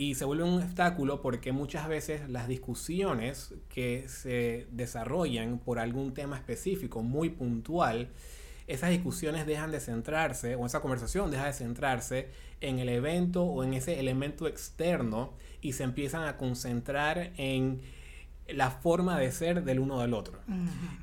Y 0.00 0.14
se 0.14 0.24
vuelve 0.24 0.44
un 0.44 0.62
obstáculo 0.62 1.20
porque 1.20 1.52
muchas 1.52 1.86
veces 1.86 2.26
las 2.30 2.48
discusiones 2.48 3.52
que 3.68 4.08
se 4.08 4.66
desarrollan 4.70 5.58
por 5.58 5.78
algún 5.78 6.14
tema 6.14 6.38
específico, 6.38 7.02
muy 7.02 7.28
puntual, 7.28 8.08
esas 8.66 8.88
discusiones 8.88 9.44
dejan 9.44 9.70
de 9.70 9.78
centrarse, 9.78 10.54
o 10.54 10.64
esa 10.64 10.80
conversación 10.80 11.30
deja 11.30 11.44
de 11.44 11.52
centrarse 11.52 12.30
en 12.62 12.78
el 12.78 12.88
evento 12.88 13.44
o 13.44 13.62
en 13.62 13.74
ese 13.74 14.00
elemento 14.00 14.48
externo 14.48 15.34
y 15.60 15.74
se 15.74 15.82
empiezan 15.82 16.26
a 16.26 16.38
concentrar 16.38 17.34
en 17.36 17.82
la 18.48 18.70
forma 18.70 19.18
de 19.18 19.30
ser 19.32 19.64
del 19.64 19.80
uno 19.80 20.00
del 20.00 20.14
otro. 20.14 20.38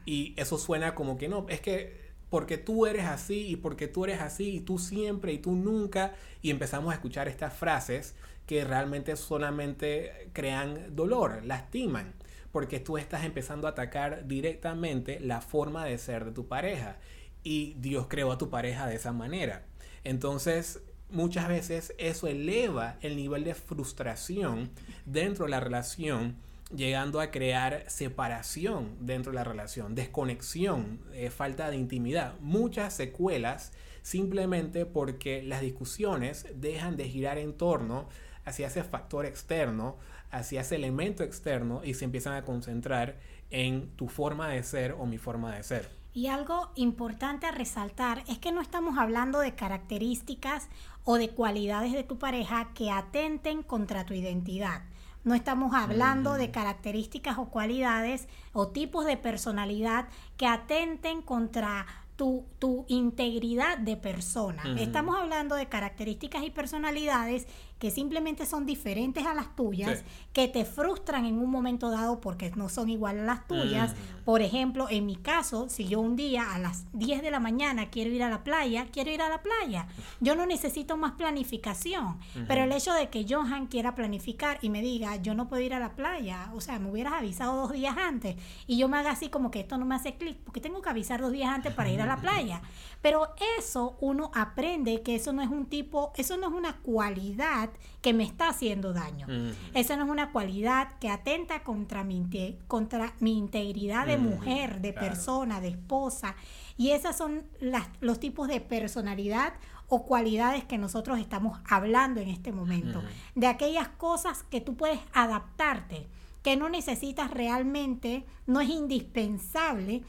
Y 0.08 0.34
eso 0.38 0.58
suena 0.58 0.96
como 0.96 1.20
que 1.20 1.28
no, 1.28 1.46
es 1.50 1.62
que 1.62 2.08
porque 2.32 2.58
tú 2.58 2.88
eres 2.88 3.06
así 3.06 3.46
y 3.48 3.58
porque 3.58 3.88
tú 3.88 4.06
eres 4.06 4.22
así 4.22 4.56
y 4.56 4.60
tú 4.60 4.80
siempre 4.80 5.34
y 5.34 5.38
tú 5.38 5.52
nunca 5.52 6.16
y 6.42 6.50
empezamos 6.50 6.92
a 6.92 6.96
escuchar 6.96 7.28
estas 7.28 7.54
frases 7.54 8.16
que 8.48 8.64
realmente 8.64 9.16
solamente 9.18 10.30
crean 10.34 10.96
dolor, 10.96 11.46
lastiman, 11.46 12.16
porque 12.52 12.80
tú 12.80 12.98
estás 12.98 13.26
empezando 13.26 13.68
a 13.68 13.72
atacar 13.72 14.26
directamente 14.26 15.20
la 15.20 15.42
forma 15.42 15.86
de 15.86 15.98
ser 15.98 16.26
de 16.26 16.32
tu 16.32 16.48
pareja 16.48 16.98
y 17.44 17.76
Dios 17.78 18.08
creó 18.10 18.32
a 18.32 18.38
tu 18.38 18.50
pareja 18.50 18.88
de 18.88 18.96
esa 18.96 19.12
manera. 19.12 19.66
Entonces, 20.04 20.82
muchas 21.10 21.50
veces 21.50 21.94
eso 21.98 22.28
eleva 22.28 22.98
el 23.02 23.18
nivel 23.18 23.44
de 23.44 23.54
frustración 23.54 24.72
dentro 25.06 25.46
de 25.46 25.52
la 25.52 25.60
relación, 25.60 26.38
llegando 26.74 27.20
a 27.20 27.32
crear 27.32 27.84
separación 27.88 28.96
dentro 29.02 29.32
de 29.34 29.36
la 29.36 29.44
relación, 29.44 29.94
desconexión, 29.94 31.02
eh, 31.14 31.30
falta 31.30 31.70
de 31.70 31.78
intimidad, 31.78 32.40
muchas 32.40 32.94
secuelas 32.94 33.74
simplemente 34.02 34.86
porque 34.86 35.44
las 35.44 35.60
discusiones 35.60 36.48
dejan 36.56 36.96
de 36.96 37.10
girar 37.10 37.38
en 37.38 37.54
torno 37.54 38.08
hacia 38.48 38.68
ese 38.68 38.84
factor 38.84 39.26
externo, 39.26 39.98
hacia 40.32 40.62
ese 40.62 40.76
elemento 40.76 41.24
externo 41.24 41.82
y 41.84 41.94
se 41.94 42.06
empiezan 42.06 42.34
a 42.34 42.46
concentrar 42.46 43.18
en 43.52 43.90
tu 43.98 44.08
forma 44.08 44.48
de 44.48 44.64
ser 44.64 44.94
o 44.94 45.06
mi 45.06 45.18
forma 45.18 45.54
de 45.54 45.64
ser. 45.64 45.90
Y 46.14 46.28
algo 46.28 46.72
importante 46.76 47.46
a 47.46 47.52
resaltar 47.52 48.24
es 48.28 48.40
que 48.40 48.52
no 48.52 48.62
estamos 48.62 48.98
hablando 48.98 49.40
de 49.40 49.54
características 49.54 50.70
o 51.04 51.18
de 51.18 51.30
cualidades 51.30 51.94
de 51.94 52.04
tu 52.04 52.18
pareja 52.18 52.70
que 52.74 52.90
atenten 52.90 53.64
contra 53.64 54.06
tu 54.06 54.14
identidad. 54.14 54.82
No 55.24 55.36
estamos 55.36 55.74
hablando 55.76 56.34
de 56.36 56.52
características 56.52 57.38
o 57.38 57.50
cualidades 57.50 58.30
o 58.54 58.70
tipos 58.70 59.06
de 59.06 59.18
personalidad 59.18 60.08
que 60.38 60.48
atenten 60.48 61.22
contra 61.22 61.86
tu, 62.18 62.46
tu 62.60 62.86
integridad 62.88 63.78
de 63.78 63.96
persona. 63.96 64.64
Estamos 64.80 65.16
hablando 65.16 65.56
de 65.56 65.68
características 65.68 66.44
y 66.44 66.50
personalidades 66.50 67.46
que 67.80 67.92
simplemente 67.92 68.46
son 68.46 68.66
diferentes 68.66 69.26
a 69.26 69.34
las 69.34 69.56
tuyas, 69.56 70.04
que 70.34 70.48
te 70.48 70.66
frustran 70.66 71.26
en 71.26 71.38
un 71.38 71.50
momento 71.50 71.90
dado 71.92 72.20
porque 72.20 72.52
no 72.56 72.70
son 72.70 72.90
iguales 72.90 73.24
a 73.24 73.26
las 73.26 73.48
tuyas. 73.48 73.96
Por 74.26 74.42
ejemplo, 74.42 74.88
en 74.90 75.06
mi 75.06 75.16
caso, 75.16 75.70
si 75.70 75.88
yo 75.88 76.00
un 76.00 76.16
día 76.16 76.54
a 76.54 76.60
las 76.60 76.86
10 76.94 77.22
de 77.22 77.32
la 77.32 77.40
mañana 77.40 77.90
quiero 77.90 78.10
ir 78.10 78.24
a 78.24 78.30
la 78.30 78.44
playa, 78.44 78.88
quiero 78.92 79.12
ir 79.12 79.22
a 79.22 79.30
la 79.30 79.42
playa. 79.42 79.88
Yo 80.20 80.36
no 80.36 80.46
necesito 80.46 80.98
más 80.98 81.14
planificación, 81.14 82.18
pero 82.48 82.64
el 82.64 82.72
hecho 82.72 82.94
de 82.94 83.10
que 83.10 83.26
Johan 83.30 83.68
quiera 83.68 83.96
planificar 83.96 84.58
y 84.62 84.70
me 84.70 84.82
diga, 84.82 85.16
yo 85.18 85.34
no 85.34 85.48
puedo 85.48 85.62
ir 85.62 85.74
a 85.74 85.80
la 85.80 85.96
playa, 85.96 86.52
o 86.54 86.62
sea, 86.62 86.80
me 86.80 86.90
hubieras 86.90 87.14
avisado 87.14 87.56
dos 87.56 87.72
días 87.72 87.96
antes 87.98 88.36
y 88.66 88.78
yo 88.78 88.88
me 88.88 88.98
haga 88.98 89.12
así 89.12 89.30
como 89.30 89.52
que 89.52 89.62
esto 89.62 89.78
no 89.78 89.86
me 89.86 89.96
hace 89.96 90.16
clic, 90.16 90.38
porque 90.44 90.62
tengo 90.62 90.82
que 90.82 90.90
avisar 90.90 91.22
dos 91.22 91.32
días 91.32 91.50
antes 91.54 91.74
para 91.74 91.90
ir 91.90 92.02
a 92.02 92.06
la 92.06 92.18
playa. 92.22 92.62
Pero 93.02 93.30
eso 93.58 93.98
uno 94.02 94.32
aprende 94.34 95.02
que 95.02 95.16
eso 95.16 95.32
no 95.32 95.42
es 95.42 95.50
un 95.50 95.68
tipo, 95.68 96.12
eso 96.18 96.38
no 96.38 96.48
es 96.48 96.54
una 96.54 96.78
cualidad 96.78 97.67
que 98.02 98.14
me 98.14 98.24
está 98.24 98.50
haciendo 98.50 98.94
daño. 98.94 99.28
Esa 99.74 99.98
no 99.98 100.06
es 100.06 100.10
una 100.10 100.32
cualidad 100.32 100.98
que 101.00 101.10
atenta 101.10 101.64
contra 101.64 102.04
mi, 102.04 102.26
contra 102.68 103.14
mi 103.20 103.38
integridad 103.38 104.08
de 104.08 104.18
mujer, 104.18 104.82
de 104.82 104.94
persona, 104.94 105.62
de 105.62 105.70
esposa. 105.70 106.36
Y 106.78 106.92
esas 106.92 107.18
son 107.18 107.44
las, 107.60 107.88
los 108.02 108.20
tipos 108.20 108.48
de 108.48 108.62
personalidad 108.62 109.54
o 109.90 110.06
cualidades 110.06 110.66
que 110.66 110.78
nosotros 110.78 111.20
estamos 111.20 111.60
hablando 111.68 112.20
en 112.20 112.30
este 112.30 112.52
momento. 112.52 113.02
De 113.36 113.48
aquellas 113.48 113.88
cosas 113.88 114.44
que 114.44 114.62
tú 114.62 114.76
puedes 114.76 115.00
adaptarte, 115.14 116.08
que 116.44 116.56
no 116.56 116.70
necesitas 116.70 117.32
realmente, 117.32 118.26
no 118.46 118.62
es 118.62 118.70
indispensable. 118.70 120.04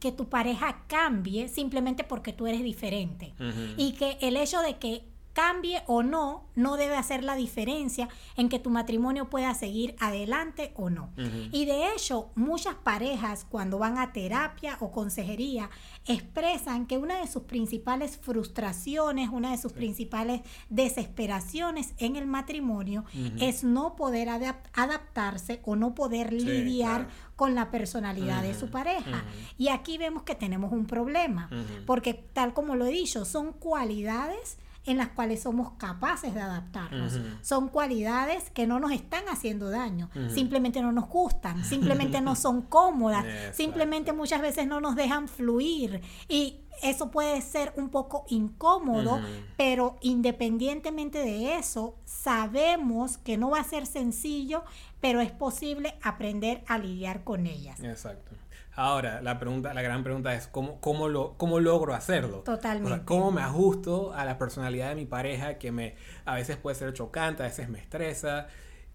que 0.00 0.12
tu 0.12 0.30
pareja 0.30 0.84
cambie 0.86 1.46
simplemente 1.48 2.04
porque 2.04 2.32
tú 2.32 2.46
eres 2.46 2.62
diferente. 2.62 3.34
Y 3.76 3.92
que 3.92 4.16
el 4.22 4.36
hecho 4.38 4.60
de 4.62 4.78
que 4.78 5.04
cambie 5.32 5.82
o 5.86 6.02
no, 6.02 6.44
no 6.54 6.76
debe 6.76 6.96
hacer 6.96 7.24
la 7.24 7.36
diferencia 7.36 8.08
en 8.36 8.48
que 8.48 8.58
tu 8.58 8.70
matrimonio 8.70 9.30
pueda 9.30 9.54
seguir 9.54 9.94
adelante 10.00 10.72
o 10.76 10.90
no. 10.90 11.10
Y 11.52 11.64
de 11.64 11.92
hecho, 11.92 12.30
muchas 12.34 12.74
parejas 12.74 13.46
cuando 13.48 13.78
van 13.78 13.98
a 13.98 14.12
terapia 14.12 14.76
o 14.80 14.90
consejería 14.90 15.70
expresan 16.06 16.86
que 16.86 16.98
una 16.98 17.20
de 17.20 17.26
sus 17.26 17.44
principales 17.44 18.18
frustraciones, 18.18 19.30
una 19.30 19.52
de 19.52 19.58
sus 19.58 19.72
principales 19.72 20.40
desesperaciones 20.68 21.94
en 21.98 22.16
el 22.16 22.26
matrimonio 22.26 23.04
es 23.38 23.64
no 23.64 23.96
poder 23.96 24.28
adaptarse 24.28 25.60
o 25.64 25.76
no 25.76 25.94
poder 25.94 26.32
lidiar 26.32 27.08
con 27.36 27.54
la 27.54 27.70
personalidad 27.70 28.42
de 28.42 28.54
su 28.54 28.70
pareja. 28.70 29.24
Y 29.56 29.68
aquí 29.68 29.96
vemos 29.98 30.24
que 30.24 30.34
tenemos 30.34 30.72
un 30.72 30.86
problema, 30.86 31.48
porque 31.86 32.14
tal 32.14 32.52
como 32.52 32.74
lo 32.76 32.86
he 32.86 32.90
dicho, 32.90 33.24
son 33.24 33.52
cualidades 33.52 34.58
en 34.86 34.96
las 34.96 35.08
cuales 35.08 35.42
somos 35.42 35.72
capaces 35.72 36.34
de 36.34 36.40
adaptarnos. 36.40 37.18
Son 37.42 37.68
cualidades 37.68 38.50
que 38.50 38.66
no 38.66 38.80
nos 38.80 38.92
están 38.92 39.24
haciendo 39.28 39.70
daño, 39.70 40.10
simplemente 40.28 40.80
no 40.80 40.92
nos 40.92 41.08
gustan, 41.08 41.64
simplemente 41.64 42.20
no 42.20 42.34
son 42.34 42.62
cómodas, 42.62 43.24
simplemente 43.54 44.12
muchas 44.12 44.40
veces 44.40 44.66
no 44.66 44.80
nos 44.80 44.96
dejan 44.96 45.28
fluir 45.28 46.00
y 46.28 46.60
eso 46.82 47.10
puede 47.10 47.40
ser 47.42 47.72
un 47.76 47.90
poco 47.90 48.24
incómodo, 48.28 49.20
pero 49.56 49.98
independientemente 50.00 51.18
de 51.18 51.56
eso, 51.56 51.96
sabemos 52.04 53.18
que 53.18 53.36
no 53.36 53.50
va 53.50 53.60
a 53.60 53.64
ser 53.64 53.86
sencillo, 53.86 54.64
pero 55.00 55.20
es 55.20 55.30
posible 55.30 55.94
aprender 56.02 56.64
a 56.66 56.78
lidiar 56.78 57.22
con 57.24 57.46
ellas. 57.46 57.80
Exacto. 57.80 58.32
Ahora, 58.80 59.20
la 59.20 59.38
pregunta, 59.38 59.74
la 59.74 59.82
gran 59.82 60.02
pregunta 60.02 60.34
es 60.34 60.46
¿cómo, 60.46 60.80
cómo, 60.80 61.08
lo, 61.08 61.34
cómo 61.36 61.60
logro 61.60 61.92
hacerlo? 61.92 62.38
Totalmente. 62.38 63.04
¿Cómo 63.04 63.30
me 63.30 63.42
ajusto 63.42 64.14
a 64.14 64.24
la 64.24 64.38
personalidad 64.38 64.88
de 64.88 64.94
mi 64.94 65.04
pareja 65.04 65.58
que 65.58 65.70
me 65.70 65.96
a 66.24 66.34
veces 66.36 66.56
puede 66.56 66.76
ser 66.76 66.94
chocante, 66.94 67.42
a 67.42 67.46
veces 67.46 67.68
me 67.68 67.78
estresa? 67.78 68.46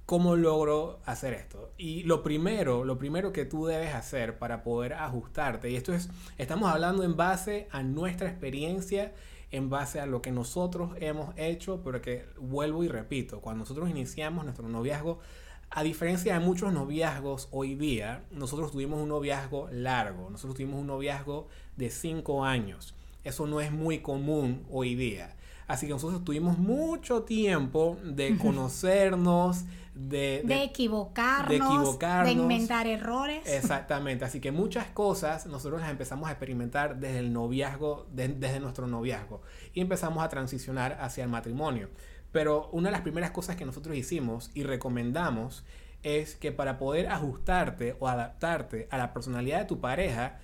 ¿Cómo 0.08 0.38
logro 0.38 1.02
hacer 1.06 1.36
esto? 1.36 1.72
Y 1.78 2.02
lo 2.02 2.24
primero, 2.24 2.84
lo 2.84 2.98
primero 2.98 3.32
que 3.32 3.46
tú 3.46 3.68
debes 3.68 3.94
hacer 3.94 4.40
para 4.40 4.64
poder 4.64 4.94
ajustarte, 4.94 5.70
y 5.70 5.76
esto 5.76 5.94
es, 5.94 6.10
estamos 6.40 6.72
hablando 6.72 7.04
en 7.04 7.16
base 7.16 7.68
a 7.70 7.84
nuestra 7.84 8.28
experiencia, 8.28 9.14
en 9.52 9.70
base 9.70 10.00
a 10.00 10.08
lo 10.08 10.20
que 10.20 10.32
nosotros 10.32 10.96
hemos 11.00 11.38
hecho, 11.38 11.84
pero 11.84 12.02
que 12.02 12.26
vuelvo 12.40 12.84
y 12.84 12.88
repito, 12.88 13.40
cuando 13.40 13.60
nosotros 13.60 13.88
iniciamos 13.88 14.46
nuestro 14.46 14.68
noviazgo, 14.68 15.20
a 15.70 15.84
diferencia 15.84 16.34
de 16.34 16.40
muchos 16.40 16.72
noviazgos 16.72 17.50
hoy 17.52 17.76
día, 17.76 18.24
nosotros 18.32 18.72
tuvimos 18.72 19.02
un 19.02 19.10
noviazgo 19.10 19.68
largo, 19.72 20.30
nosotros 20.30 20.56
tuvimos 20.56 20.80
un 20.80 20.88
noviazgo 20.88 21.48
de 21.76 21.90
cinco 21.90 22.46
años. 22.46 22.96
Eso 23.24 23.48
no 23.48 23.60
es 23.60 23.72
muy 23.72 24.00
común 24.00 24.66
hoy 24.70 24.96
día. 24.96 25.36
Así 25.68 25.88
que 25.88 25.94
nosotros 25.94 26.24
tuvimos 26.24 26.60
mucho 26.60 27.24
tiempo 27.24 27.98
de 28.04 28.38
conocernos, 28.38 29.66
de, 29.96 30.44
de, 30.46 30.64
equivocarnos, 30.64 31.98
de, 32.00 32.32
inventar 32.32 32.86
errores. 32.86 33.42
Exactamente. 33.48 34.26
Así 34.26 34.40
que 34.40 34.52
muchas 34.52 34.88
cosas 34.88 35.48
nosotros 35.48 35.82
las 35.82 35.90
empezamos 35.90 36.28
a 36.30 36.34
experimentar 36.34 37.00
desde 37.00 37.20
el 37.20 37.34
noviazgo, 37.34 38.06
desde 38.14 38.60
nuestro 38.60 38.88
noviazgo. 38.88 39.42
Y 39.74 39.82
empezamos 39.82 40.24
a 40.24 40.30
transicionar 40.30 40.98
hacia 41.02 41.24
el 41.24 41.30
matrimonio. 41.30 41.90
Pero 42.36 42.68
una 42.74 42.90
de 42.90 42.92
las 42.92 43.02
primeras 43.02 43.32
cosas 43.32 43.56
que 43.56 43.64
nosotros 43.64 43.96
hicimos 43.96 44.52
y 44.54 44.64
recomendamos 44.64 45.64
es 46.04 46.36
que 46.36 46.52
para 46.52 46.78
poder 46.78 47.08
ajustarte 47.08 47.96
o 48.02 48.10
adaptarte 48.10 48.90
a 48.92 48.98
la 48.98 49.14
personalidad 49.14 49.60
de 49.60 49.66
tu 49.68 49.80
pareja, 49.80 50.38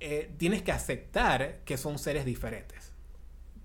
eh, 0.00 0.30
tienes 0.36 0.60
que 0.60 0.70
aceptar 0.70 1.60
que 1.64 1.78
son 1.78 1.98
seres 1.98 2.26
diferentes. 2.26 2.92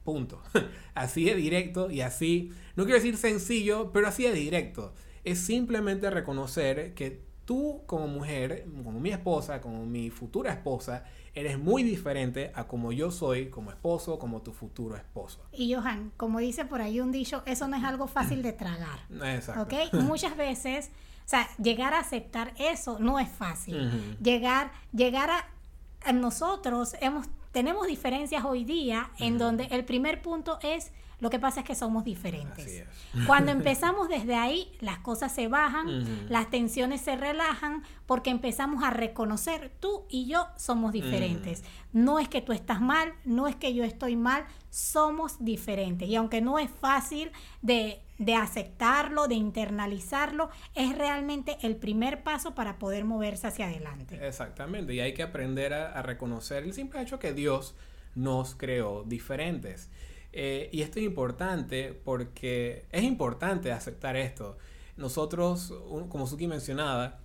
Punto. 0.06 0.42
Así 0.94 1.26
de 1.26 1.36
directo 1.36 1.92
y 1.92 2.00
así, 2.00 2.54
no 2.78 2.86
quiero 2.86 2.98
decir 2.98 3.18
sencillo, 3.18 3.92
pero 3.92 4.08
así 4.08 4.24
de 4.24 4.32
directo. 4.32 4.94
Es 5.26 5.40
simplemente 5.40 6.10
reconocer 6.10 6.94
que 6.94 7.25
tú 7.46 7.84
como 7.86 8.08
mujer, 8.08 8.66
como 8.84 9.00
mi 9.00 9.12
esposa, 9.12 9.62
como 9.62 9.86
mi 9.86 10.10
futura 10.10 10.52
esposa, 10.52 11.06
eres 11.34 11.60
muy 11.60 11.84
diferente 11.84 12.52
a 12.56 12.66
como 12.66 12.92
yo 12.92 13.12
soy 13.12 13.50
como 13.50 13.70
esposo, 13.70 14.18
como 14.20 14.42
tu 14.42 14.52
futuro 14.52 14.96
esposo. 14.96 15.42
Y 15.52 15.74
Johan, 15.74 16.12
como 16.18 16.40
dice 16.40 16.66
por 16.66 16.82
ahí 16.82 17.00
un 17.00 17.12
dicho, 17.12 17.44
eso 17.46 17.68
no 17.68 17.78
es 17.78 17.84
algo 17.84 18.08
fácil 18.08 18.42
de 18.42 18.54
tragar. 18.54 19.00
Exacto. 19.10 19.62
¿Ok? 19.62 19.94
Muchas 20.02 20.36
veces, 20.36 20.90
o 21.26 21.30
sea, 21.30 21.48
llegar 21.58 21.94
a 21.94 22.00
aceptar 22.00 22.54
eso 22.58 23.00
no 23.00 23.20
es 23.20 23.30
fácil. 23.30 24.18
Llegar, 24.22 24.72
llegar 24.94 25.30
a, 25.30 26.12
nosotros 26.14 26.96
hemos 27.02 27.28
tenemos 27.56 27.88
diferencias 27.88 28.44
hoy 28.44 28.66
día 28.66 29.12
en 29.18 29.38
donde 29.38 29.64
el 29.72 29.86
primer 29.86 30.22
punto 30.22 30.60
es 30.62 30.92
Lo 31.26 31.32
que 31.32 31.40
pasa 31.40 31.62
es 31.62 31.66
que 31.66 31.74
somos 31.74 32.04
diferentes. 32.04 32.84
Cuando 33.26 33.52
empezamos 33.60 34.10
desde 34.10 34.36
ahí, 34.36 34.72
las 34.80 35.00
cosas 35.00 35.34
se 35.34 35.48
bajan, 35.48 36.30
las 36.30 36.52
tensiones 36.52 37.02
se 37.02 37.16
relajan, 37.16 37.82
porque 38.06 38.30
empezamos 38.30 38.84
a 38.84 38.92
reconocer 38.92 39.72
tú 39.80 40.06
y 40.08 40.28
yo 40.28 40.46
somos 40.56 40.92
diferentes. 40.92 41.64
No 41.94 42.20
es 42.20 42.30
que 42.30 42.42
tú 42.42 42.52
estás 42.52 42.80
mal, 42.80 43.12
no 43.24 43.48
es 43.48 43.56
que 43.56 43.74
yo 43.74 43.84
estoy 43.84 44.16
mal, 44.16 44.46
somos 44.70 45.44
diferentes. 45.44 46.08
Y 46.08 46.16
aunque 46.16 46.42
no 46.42 46.60
es 46.60 46.70
fácil 46.70 47.32
de, 47.64 48.04
de 48.20 48.36
aceptarlo, 48.36 49.28
de 49.28 49.34
internalizarlo, 49.34 50.52
es 50.76 50.96
realmente 50.96 51.58
el 51.64 51.76
primer 51.76 52.22
paso 52.22 52.54
para 52.54 52.78
poder 52.78 53.04
moverse 53.04 53.48
hacia 53.48 53.66
adelante. 53.66 54.20
Exactamente, 54.28 54.94
y 54.94 55.00
hay 55.00 55.16
que 55.16 55.24
aprender 55.24 55.74
a, 55.74 55.92
a 55.92 56.04
reconocer 56.04 56.66
el 56.66 56.74
simple 56.74 57.02
hecho 57.02 57.18
que 57.18 57.34
Dios 57.34 57.74
nos 58.14 58.54
creó 58.54 59.04
diferentes. 59.04 59.90
Eh, 60.38 60.70
y 60.74 60.82
esto 60.82 61.00
es 61.00 61.06
importante 61.06 61.94
porque 61.94 62.86
es 62.92 63.04
importante 63.04 63.72
aceptar 63.72 64.18
esto. 64.18 64.58
Nosotros, 64.98 65.74
como 66.10 66.28
Suki 66.28 66.46
mencionaba, 66.48 67.20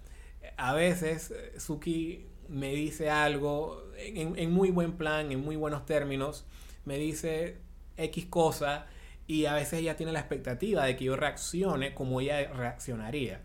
a 0.56 0.74
veces 0.74 1.32
eh, 1.32 1.58
Suki 1.58 2.26
me 2.48 2.72
dice 2.72 3.10
algo 3.10 3.82
en, 3.96 4.50
muy 4.52 4.70
buen 4.70 4.96
plan, 4.96 5.32
en 5.32 5.40
muy 5.40 5.56
buenos 5.56 5.86
términos, 5.86 6.46
me 6.84 6.98
dice 6.98 7.58
X 7.96 8.26
cosa 8.26 8.86
y 9.26 9.46
a 9.46 9.54
veces 9.54 9.80
ella 9.80 9.96
tiene 9.96 10.12
la 10.12 10.20
expectativa 10.20 10.84
de 10.84 10.96
que 10.96 11.04
yo 11.04 11.16
reaccione 11.16 11.94
como 11.94 12.20
ella 12.20 12.52
reaccionaría. 12.52 13.42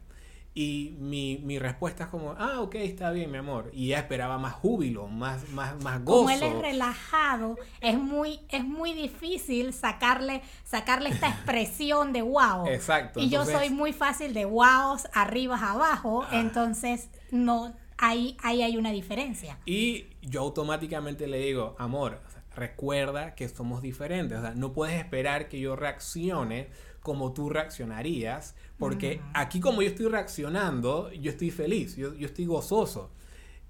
Y 0.58 0.96
mi, 1.00 1.38
mi, 1.40 1.60
respuesta 1.60 2.06
es 2.06 2.10
como, 2.10 2.32
ah, 2.38 2.62
ok, 2.62 2.76
está 2.76 3.12
bien, 3.12 3.30
mi 3.30 3.38
amor. 3.38 3.70
Y 3.74 3.88
ella 3.88 4.00
esperaba 4.00 4.38
más 4.38 4.54
júbilo, 4.54 5.10
más, 5.10 5.50
más, 5.50 5.76
más 5.84 6.02
gozo. 6.06 6.20
Como 6.20 6.30
él 6.30 6.44
es 6.44 6.62
relajado, 6.62 7.58
es 7.82 7.98
muy, 7.98 8.40
es 8.48 8.64
muy 8.64 8.94
difícil 8.94 9.74
sacarle, 9.74 10.42
sacarle 10.64 11.10
esta 11.10 11.28
expresión 11.36 12.14
de 12.14 12.22
wow. 12.22 12.68
Exacto. 12.68 13.20
Y 13.20 13.30
yo 13.30 13.44
soy 13.44 13.70
muy 13.70 13.92
fácil 13.92 14.34
de 14.34 14.46
wows, 14.46 15.10
arriba, 15.12 15.58
abajo. 15.58 16.24
Ah. 16.24 16.40
Entonces, 16.40 17.10
no, 17.32 17.76
ahí, 17.98 18.38
ahí 18.42 18.62
hay 18.62 18.78
una 18.78 18.92
diferencia. 18.92 19.60
Y 19.66 20.06
yo 20.22 20.40
automáticamente 20.40 21.28
le 21.28 21.40
digo, 21.40 21.76
amor, 21.78 22.22
recuerda 22.56 23.36
que 23.36 23.48
somos 23.50 23.82
diferentes. 23.82 24.38
O 24.38 24.42
sea, 24.42 24.56
no 24.56 24.74
puedes 24.74 24.96
esperar 24.96 25.50
que 25.50 25.60
yo 25.60 25.76
reaccione 25.76 26.70
como 27.06 27.34
tú 27.34 27.50
reaccionarías, 27.50 28.56
porque 28.80 29.22
aquí 29.36 29.60
como 29.60 29.84
yo 29.84 29.90
estoy 29.90 30.08
reaccionando, 30.08 31.12
yo 31.14 31.30
estoy 31.30 31.52
feliz, 31.52 31.96
yo, 31.96 32.14
estoy 32.20 32.46
gozoso. 32.46 33.12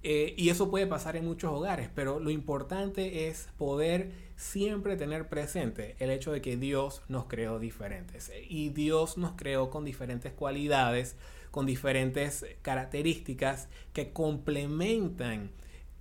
Eh, 0.04 0.36
y 0.38 0.50
eso 0.50 0.70
puede 0.70 0.88
pasar 0.88 1.18
en 1.18 1.26
muchos 1.26 1.52
hogares, 1.52 1.90
pero 1.94 2.20
lo 2.20 2.30
importante 2.30 3.28
es 3.28 3.50
poder 3.58 4.12
siempre 4.38 4.96
tener 4.96 5.28
presente 5.28 5.98
el 6.00 6.12
hecho 6.12 6.32
de 6.32 6.42
que 6.42 6.56
Dios 6.56 7.02
nos 7.10 7.26
creó 7.26 7.60
diferentes. 7.60 8.32
Y 8.48 8.70
Dios 8.70 9.18
nos 9.18 9.34
creó 9.34 9.70
con 9.70 9.84
diferentes 9.84 10.32
cualidades, 10.32 11.18
con 11.52 11.66
diferentes 11.66 12.46
características 12.62 13.68
que 13.92 14.14
complementan 14.14 15.52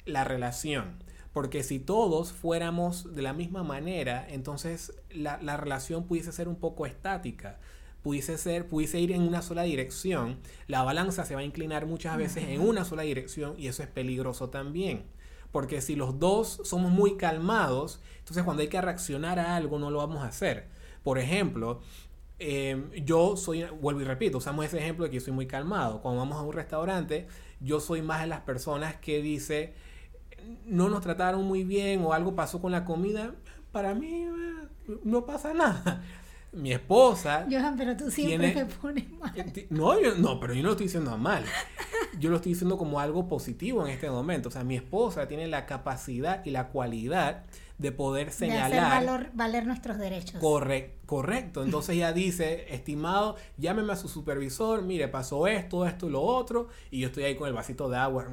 la 0.05 0.23
relación. 0.25 1.03
Porque 1.35 1.65
si 1.65 1.81
todos 1.81 2.33
fuéramos 2.33 3.13
de 3.15 3.21
la 3.21 3.33
misma 3.33 3.65
manera, 3.65 4.25
entonces 4.31 4.95
la, 5.11 5.57
relación 5.57 6.05
pudiese 6.07 6.33
ser 6.33 6.49
un 6.49 6.57
poco 6.57 6.87
estática 6.87 7.59
pudiese 8.03 8.37
ser, 8.37 8.69
pudiese 8.69 9.01
ir 9.01 9.13
en 9.13 9.23
una 9.23 9.41
sola 9.41 9.63
dirección, 9.63 10.39
la 10.67 10.83
balanza 10.83 11.25
se 11.25 11.35
va 11.35 11.41
a 11.41 11.45
inclinar 11.45 11.87
muchas 11.87 12.19
veces 12.19 12.45
en 12.51 12.61
una 12.61 12.85
sola 12.85 13.03
dirección 13.03 13.55
y 13.57 13.67
eso 13.67 13.83
es 13.83 13.89
peligroso 13.89 14.51
también. 14.51 15.05
Porque 15.51 15.81
si 15.81 15.97
los 15.97 16.19
dos 16.19 16.61
somos 16.65 16.93
muy 16.93 17.17
calmados, 17.17 18.03
entonces 18.19 18.45
cuando 18.45 18.61
hay 18.61 18.69
que 18.69 18.79
reaccionar 18.79 19.39
a 19.39 19.57
algo 19.57 19.79
no 19.79 19.91
lo 19.91 19.99
vamos 19.99 20.23
a 20.23 20.27
hacer. 20.27 20.69
Por 21.03 21.19
ejemplo, 21.19 21.81
em, 22.39 22.91
yo 22.93 23.39
soy, 23.39 23.65
vuelvo 23.81 24.03
y 24.03 24.05
repito, 24.05 24.37
usamos 24.37 24.67
ese 24.67 24.79
ejemplo 24.79 25.05
de 25.05 25.11
que 25.11 25.17
yo 25.17 25.23
soy 25.23 25.33
muy 25.33 25.47
calmado. 25.47 26.03
Cuando 26.03 26.21
vamos 26.21 26.37
a 26.37 26.43
un 26.43 26.53
restaurante, 26.53 27.27
yo 27.61 27.81
soy 27.81 28.03
más 28.03 28.21
de 28.21 28.27
las 28.27 28.41
personas 28.43 28.97
que 28.97 29.23
dice, 29.23 29.73
no 30.67 30.89
nos 30.89 31.01
trataron 31.01 31.45
muy 31.45 31.65
bien 31.65 32.05
o 32.05 32.13
algo 32.13 32.35
pasó 32.35 32.61
con 32.61 32.73
la 32.73 32.85
comida, 32.85 33.35
para 33.73 33.95
mí 33.95 34.23
eh, 34.23 34.99
no 35.05 35.25
pasa 35.27 35.55
nada. 35.55 36.03
Mi 36.53 36.73
esposa. 36.73 37.47
Johan, 37.51 37.77
pero 37.77 37.97
tú 37.97 38.11
siempre 38.13 38.53
te 38.53 38.65
pones 38.65 39.11
mal. 39.11 39.33
No, 39.71 40.01
yo, 40.01 40.15
no, 40.15 40.39
pero 40.39 40.55
yo 40.55 40.63
no 40.63 40.69
lo 40.69 40.73
estoy 40.73 40.87
diciendo 40.87 41.19
mal. 41.19 41.45
Yo 42.21 42.31
lo 42.31 42.37
estoy 42.37 42.53
diciendo 42.53 42.79
como 42.79 43.01
algo 43.01 43.27
positivo 43.27 43.85
en 43.85 43.93
este 43.93 44.09
momento. 44.09 44.51
O 44.51 44.53
sea, 44.53 44.63
mi 44.63 44.77
esposa 44.77 45.27
tiene 45.27 45.49
la 45.49 45.67
capacidad 45.67 46.45
y 46.45 46.51
la 46.51 46.69
cualidad 46.69 47.43
de 47.79 47.93
poder 47.93 48.31
señalar. 48.31 48.71
De 48.71 48.79
hacer 48.79 49.31
valer 49.35 49.67
nuestros 49.67 49.99
derechos. 49.99 50.41
correcto. 51.07 51.65
Entonces 51.65 51.97
ella 51.97 52.13
dice, 52.13 52.73
estimado, 52.73 53.37
llámeme 53.57 53.93
a 53.93 53.97
su 53.97 54.09
supervisor, 54.09 54.83
mire, 54.83 55.09
pasó 55.09 55.47
esto, 55.47 55.87
esto 55.87 56.09
y 56.09 56.11
lo 56.11 56.23
otro, 56.23 56.69
y 56.91 57.01
yo 57.01 57.09
estoy 57.09 57.25
ahí 57.25 57.35
con 57.35 57.49
el 57.49 57.55
vasito 57.55 57.89
de 57.89 57.97
agua. 57.97 58.29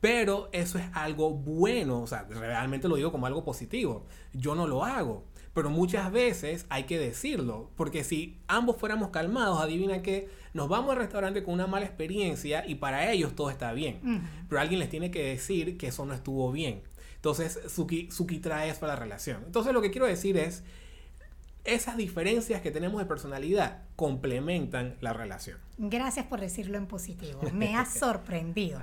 Pero 0.00 0.48
eso 0.52 0.78
es 0.78 0.84
algo 0.94 1.30
bueno, 1.30 2.02
o 2.02 2.06
sea, 2.06 2.24
realmente 2.28 2.88
lo 2.88 2.96
digo 2.96 3.10
como 3.10 3.26
algo 3.26 3.44
positivo. 3.44 4.06
Yo 4.32 4.54
no 4.54 4.66
lo 4.66 4.84
hago, 4.84 5.24
pero 5.54 5.70
muchas 5.70 6.12
veces 6.12 6.66
hay 6.68 6.84
que 6.84 6.98
decirlo, 6.98 7.70
porque 7.76 8.04
si 8.04 8.38
ambos 8.46 8.76
fuéramos 8.76 9.10
calmados, 9.10 9.60
adivina 9.60 10.02
que 10.02 10.28
nos 10.54 10.68
vamos 10.68 10.92
al 10.92 10.98
restaurante 10.98 11.42
con 11.42 11.54
una 11.54 11.66
mala 11.66 11.86
experiencia 11.86 12.64
y 12.66 12.76
para 12.76 13.10
ellos 13.10 13.34
todo 13.34 13.50
está 13.50 13.72
bien, 13.72 14.22
pero 14.48 14.60
alguien 14.60 14.78
les 14.78 14.88
tiene 14.88 15.10
que 15.10 15.24
decir 15.24 15.76
que 15.76 15.88
eso 15.88 16.04
no 16.04 16.14
estuvo 16.14 16.52
bien. 16.52 16.82
Entonces, 17.16 17.58
Suki, 17.66 18.08
Suki 18.12 18.38
trae 18.38 18.70
eso 18.70 18.84
a 18.84 18.88
la 18.88 18.96
relación. 18.96 19.42
Entonces, 19.44 19.72
lo 19.72 19.82
que 19.82 19.90
quiero 19.90 20.06
decir 20.06 20.36
es, 20.36 20.62
esas 21.64 21.96
diferencias 21.96 22.62
que 22.62 22.70
tenemos 22.70 23.00
de 23.00 23.06
personalidad 23.06 23.82
complementan 23.96 24.96
la 25.00 25.12
relación. 25.12 25.58
Gracias 25.76 26.26
por 26.26 26.40
decirlo 26.40 26.78
en 26.78 26.86
positivo. 26.86 27.40
Me 27.52 27.74
ha 27.74 27.84
sorprendido. 27.84 28.80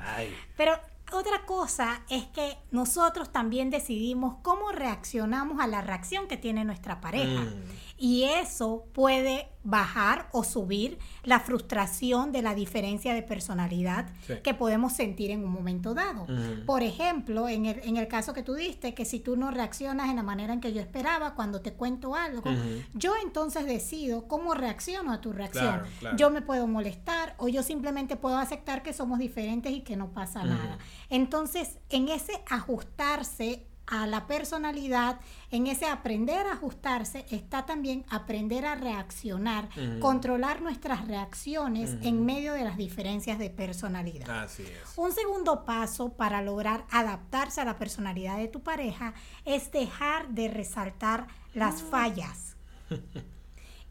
Pero 0.58 0.74
otra 1.14 1.46
cosa 1.46 2.02
es 2.10 2.26
que 2.26 2.58
nosotros 2.72 3.32
también 3.32 3.70
decidimos 3.70 4.38
cómo 4.42 4.72
reaccionamos 4.72 5.60
a 5.62 5.68
la 5.68 5.82
reacción 5.82 6.28
que 6.28 6.38
tiene 6.38 6.66
nuestra 6.66 7.02
pareja. 7.02 7.42
Mm. 7.42 7.64
Y 7.98 8.24
eso 8.24 8.86
puede 8.94 9.50
bajar 9.64 10.30
o 10.32 10.44
subir 10.44 11.00
la 11.24 11.40
frustración 11.40 12.32
de 12.32 12.44
la 12.44 12.54
diferencia 12.54 13.14
de 13.14 13.24
personalidad 13.24 14.10
que 14.44 14.54
podemos 14.54 14.94
sentir 14.94 15.32
en 15.32 15.44
un 15.44 15.52
momento 15.52 15.94
dado. 15.94 16.28
Por 16.66 16.84
ejemplo, 16.84 17.50
en 17.50 17.66
el, 17.66 18.08
caso 18.08 18.34
que 18.34 18.44
tú 18.44 18.54
diste, 18.54 18.94
que 18.94 19.06
si 19.06 19.20
tú 19.20 19.36
no 19.36 19.50
reaccionas 19.50 20.10
en 20.10 20.18
la 20.18 20.24
manera 20.24 20.54
en 20.54 20.62
que 20.62 20.72
yo 20.72 20.82
esperaba 20.82 21.34
cuando 21.34 21.62
te 21.62 21.74
cuento 21.74 22.16
algo, 22.16 22.52
yo 22.94 23.14
entonces 23.24 23.66
decido 23.66 24.28
cómo 24.28 24.54
reacciono 24.54 25.12
a 25.12 25.22
tu 25.22 25.34
reacción. 25.34 25.82
Yo 26.16 26.30
me 26.30 26.42
puedo 26.42 26.68
molestar 26.68 27.36
o 27.38 27.48
yo 27.48 27.64
simplemente 27.64 28.16
puedo 28.18 28.38
aceptar 28.38 28.84
que 28.84 28.94
somos 28.94 29.20
diferentes 29.20 29.72
y 29.72 29.82
que 29.82 29.96
no 29.96 30.12
pasa 30.12 30.44
nada. 30.44 30.78
Entonces, 31.10 31.80
en 31.90 32.10
ese 32.10 32.44
ajustarse 32.50 33.66
a 33.88 34.08
la 34.08 34.28
personalidad, 34.28 35.20
en 35.52 35.68
ese 35.68 35.86
aprender 35.86 36.48
a 36.48 36.54
ajustarse, 36.54 37.26
está 37.30 37.66
también 37.66 38.06
aprender 38.10 38.66
a 38.66 38.76
reaccionar, 38.76 39.70
controlar 40.00 40.62
nuestras 40.62 41.08
reacciones 41.08 41.98
en 42.02 42.26
medio 42.26 42.54
de 42.54 42.64
las 42.64 42.78
diferencias 42.78 43.40
de 43.40 43.50
personalidad. 43.50 44.44
Así 44.44 44.64
es. 44.64 44.98
Un 44.98 45.12
segundo 45.12 45.66
paso 45.66 46.14
para 46.14 46.42
lograr 46.42 46.86
adaptarse 46.90 47.62
a 47.62 47.66
la 47.66 47.78
personalidad 47.78 48.38
de 48.38 48.48
tu 48.48 48.62
pareja 48.62 49.14
es 49.46 49.72
dejar 49.72 50.30
de 50.30 50.48
resaltar 50.48 51.28
las 51.54 51.82
ah. 51.82 51.86
fallas. 51.92 52.56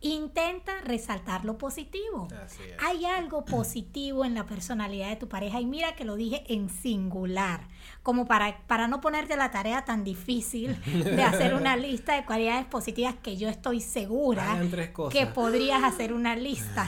Intenta 0.04 0.82
resaltar 0.82 1.46
lo 1.46 1.56
positivo. 1.56 2.28
Hay 2.78 3.06
algo 3.06 3.46
positivo 3.46 4.26
en 4.26 4.34
la 4.34 4.44
personalidad 4.44 5.08
de 5.08 5.16
tu 5.16 5.30
pareja 5.30 5.62
y 5.62 5.64
mira 5.64 5.96
que 5.96 6.04
lo 6.04 6.14
dije 6.14 6.44
en 6.52 6.68
singular, 6.68 7.66
como 8.02 8.26
para, 8.26 8.58
para 8.66 8.86
no 8.86 9.00
ponerte 9.00 9.34
la 9.34 9.50
tarea 9.50 9.86
tan 9.86 10.04
difícil 10.04 10.78
de 10.84 11.22
hacer 11.22 11.54
una 11.54 11.74
lista 11.78 12.16
de 12.16 12.26
cualidades 12.26 12.66
positivas 12.66 13.14
que 13.22 13.38
yo 13.38 13.48
estoy 13.48 13.80
segura 13.80 14.60
que 15.10 15.24
podrías 15.24 15.82
hacer 15.82 16.12
una 16.12 16.36
lista. 16.36 16.86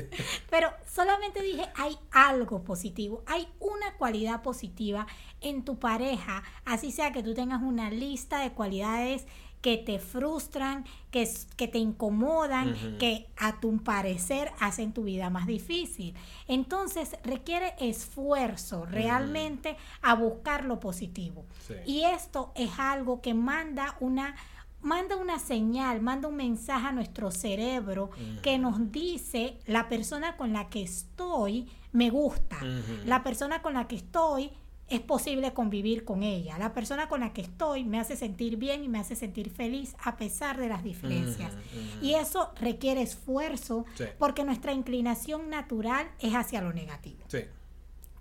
Pero 0.50 0.72
solamente 0.84 1.40
dije, 1.42 1.64
hay 1.76 1.96
algo 2.10 2.64
positivo, 2.64 3.22
hay 3.26 3.46
una 3.60 3.94
cualidad 3.98 4.42
positiva 4.42 5.06
en 5.40 5.64
tu 5.64 5.78
pareja, 5.78 6.42
así 6.64 6.90
sea 6.90 7.12
que 7.12 7.22
tú 7.22 7.34
tengas 7.34 7.62
una 7.62 7.88
lista 7.88 8.40
de 8.40 8.50
cualidades 8.50 9.26
que 9.60 9.76
te 9.76 9.98
frustran, 9.98 10.84
que, 11.10 11.28
que 11.56 11.68
te 11.68 11.78
incomodan, 11.78 12.74
que 12.98 13.26
a 13.36 13.60
tu 13.60 13.76
parecer 13.78 14.52
hacen 14.60 14.92
tu 14.92 15.04
vida 15.04 15.30
más 15.30 15.46
difícil. 15.46 16.14
Entonces 16.46 17.16
requiere 17.24 17.74
esfuerzo 17.80 18.86
realmente 18.86 19.76
a 20.02 20.14
buscar 20.14 20.64
lo 20.64 20.80
positivo. 20.80 21.44
Y 21.86 22.02
esto 22.02 22.52
es 22.54 22.78
algo 22.78 23.20
que 23.20 23.34
manda 23.34 23.96
una 24.00 24.34
manda 24.80 25.16
una 25.16 25.40
señal, 25.40 26.00
manda 26.00 26.28
un 26.28 26.36
mensaje 26.36 26.86
a 26.86 26.92
nuestro 26.92 27.32
cerebro 27.32 28.10
que 28.42 28.58
nos 28.58 28.92
dice 28.92 29.58
la 29.66 29.88
persona 29.88 30.36
con 30.36 30.52
la 30.52 30.68
que 30.68 30.82
estoy 30.82 31.68
me 31.92 32.10
gusta, 32.10 32.58
la 33.04 33.24
persona 33.24 33.60
con 33.60 33.74
la 33.74 33.88
que 33.88 33.96
estoy 33.96 34.52
es 34.88 35.00
posible 35.00 35.52
convivir 35.52 36.04
con 36.04 36.22
ella. 36.22 36.58
La 36.58 36.72
persona 36.72 37.08
con 37.08 37.20
la 37.20 37.32
que 37.32 37.42
estoy 37.42 37.84
me 37.84 38.00
hace 38.00 38.16
sentir 38.16 38.56
bien 38.56 38.84
y 38.84 38.88
me 38.88 38.98
hace 38.98 39.16
sentir 39.16 39.50
feliz 39.50 39.94
a 40.02 40.16
pesar 40.16 40.58
de 40.58 40.68
las 40.68 40.82
diferencias. 40.82 41.52
Y 42.00 42.14
eso 42.14 42.50
requiere 42.60 43.02
esfuerzo 43.02 43.84
porque 44.18 44.44
nuestra 44.44 44.72
inclinación 44.72 45.50
natural 45.50 46.08
es 46.20 46.34
hacia 46.34 46.62
lo 46.62 46.72
negativo. 46.72 47.18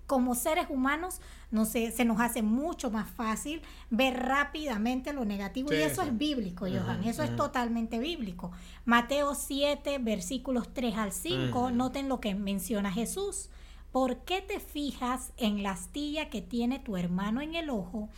Como 0.06 0.36
seres 0.36 0.68
humanos, 0.70 1.20
no 1.52 1.66
sé, 1.66 1.92
se 1.92 2.06
nos 2.06 2.22
hace 2.22 2.42
mucho 2.42 2.90
más 2.92 3.10
fácil 3.10 3.62
ver 3.90 4.18
rápidamente 4.18 5.12
lo 5.12 5.26
negativo 5.26 5.74
y 5.74 5.78
eso 5.78 6.02
es 6.02 6.18
bíblico, 6.18 6.66
Johan, 6.66 7.04
eso 7.04 7.24
es 7.24 7.36
totalmente 7.36 8.00
bíblico. 8.00 8.52
Mateo 8.86 9.36
7, 9.36 10.00
versículos 10.00 10.74
3 10.74 10.96
al 10.96 11.12
5, 11.12 11.72
noten 11.72 12.08
lo 12.08 12.22
que 12.22 12.36
menciona 12.36 12.92
Jesús. 12.92 13.50
¿Por 13.92 14.18
qué 14.26 14.42
te 14.42 14.60
fijas 14.60 15.32
en 15.38 15.64
la 15.64 15.72
astilla 15.72 16.30
que 16.30 16.42
tiene 16.42 16.80
tu 16.80 16.98
hermano 16.98 17.42
en 17.42 17.56
el 17.56 17.70
ojo 17.70 18.10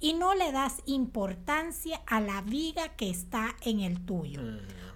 y 0.00 0.14
no 0.14 0.34
le 0.34 0.52
das 0.52 0.82
importancia 0.86 2.00
a 2.06 2.20
la 2.20 2.40
viga 2.42 2.96
que 2.96 3.10
está 3.10 3.56
en 3.62 3.80
el 3.80 4.04
tuyo? 4.04 4.40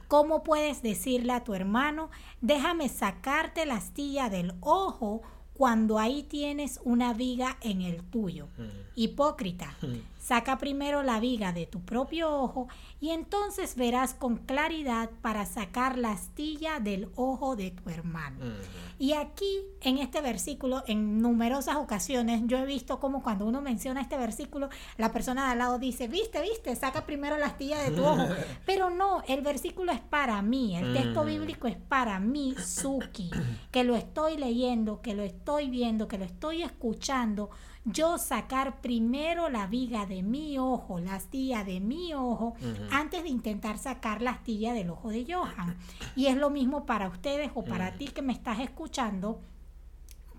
¿Cómo 0.09 0.43
puedes 0.43 0.83
decirle 0.83 1.33
a 1.33 1.45
tu 1.45 1.55
hermano, 1.55 2.11
déjame 2.41 2.89
sacarte 2.89 3.65
la 3.65 3.77
astilla 3.77 4.29
del 4.29 4.53
ojo 4.61 5.23
cuando 5.55 5.99
ahí 5.99 6.23
tienes 6.25 6.81
una 6.85 7.15
viga 7.15 7.57
en 7.61 7.83
el 7.83 8.03
tuyo? 8.03 8.49
Hipócrita. 8.95 9.75
Saca 10.23 10.57
primero 10.57 11.03
la 11.03 11.19
viga 11.19 11.53
de 11.53 11.67
tu 11.67 11.81
propio 11.81 12.33
ojo 12.33 12.69
y 13.01 13.11
entonces 13.11 13.75
verás 13.75 14.15
con 14.15 14.37
claridad 14.37 15.11
para 15.21 15.45
sacar 15.47 15.99
la 15.99 16.13
astilla 16.13 16.79
del 16.79 17.09
ojo 17.17 17.57
de 17.57 17.73
tu 17.73 17.91
hermano. 17.91 18.39
Y 19.01 19.15
aquí, 19.15 19.63
en 19.81 19.99
este 19.99 20.21
versículo, 20.21 20.85
en 20.87 21.19
numerosas 21.21 21.75
ocasiones, 21.75 22.43
yo 22.47 22.59
he 22.59 22.67
visto 22.67 23.01
como 23.01 23.21
cuando 23.21 23.47
uno 23.47 23.61
menciona 23.61 24.01
este 24.01 24.17
versículo, 24.17 24.69
la 24.97 25.11
persona 25.11 25.47
de 25.47 25.51
al 25.53 25.59
lado 25.59 25.81
dice, 25.81 26.07
viste, 26.07 26.41
viste, 26.41 26.77
saca 26.77 27.05
primero 27.05 27.37
la 27.37 27.47
astilla 27.47 27.83
de 27.83 27.91
tu 27.91 28.05
ojo. 28.05 28.29
Pero 28.65 28.91
no, 28.91 29.25
el 29.27 29.41
versículo 29.41 29.91
es 29.91 30.01
para 30.01 30.41
mí, 30.41 30.77
el 30.77 30.95
texto 30.95 31.25
bíblico 31.25 31.67
es 31.67 31.77
para 31.77 32.21
mí, 32.21 32.55
Suki, 32.65 33.29
que 33.73 33.83
lo 33.83 33.97
estoy 33.97 34.37
leyendo, 34.37 35.03
que 35.03 35.15
lo 35.15 35.25
estoy 35.25 35.69
viendo, 35.69 36.07
que 36.07 36.19
lo 36.19 36.25
estoy 36.25 36.63
escuchando 36.63 37.51
yo 37.85 38.17
sacar 38.17 38.81
primero 38.81 39.49
la 39.49 39.67
viga 39.67 40.07
de 40.07 40.12
mi 40.21 40.59
ojo, 40.59 40.99
la 40.99 41.15
astilla 41.15 41.63
de 41.65 41.81
mi 41.81 42.13
ojo, 42.13 42.55
antes 42.91 43.23
de 43.23 43.29
intentar 43.29 43.79
sacar 43.79 44.21
la 44.21 44.33
astilla 44.33 44.75
del 44.75 44.91
ojo 44.91 45.11
de 45.11 45.25
Johan. 45.33 45.79
Y 46.17 46.27
es 46.27 46.37
lo 46.37 46.51
mismo 46.51 46.85
para 46.85 47.09
ustedes 47.09 47.53
o 47.55 47.65
para 47.65 47.97
ti 47.97 48.09
que 48.09 48.21
me 48.21 48.33
estás 48.33 48.59
escuchando. 48.59 49.41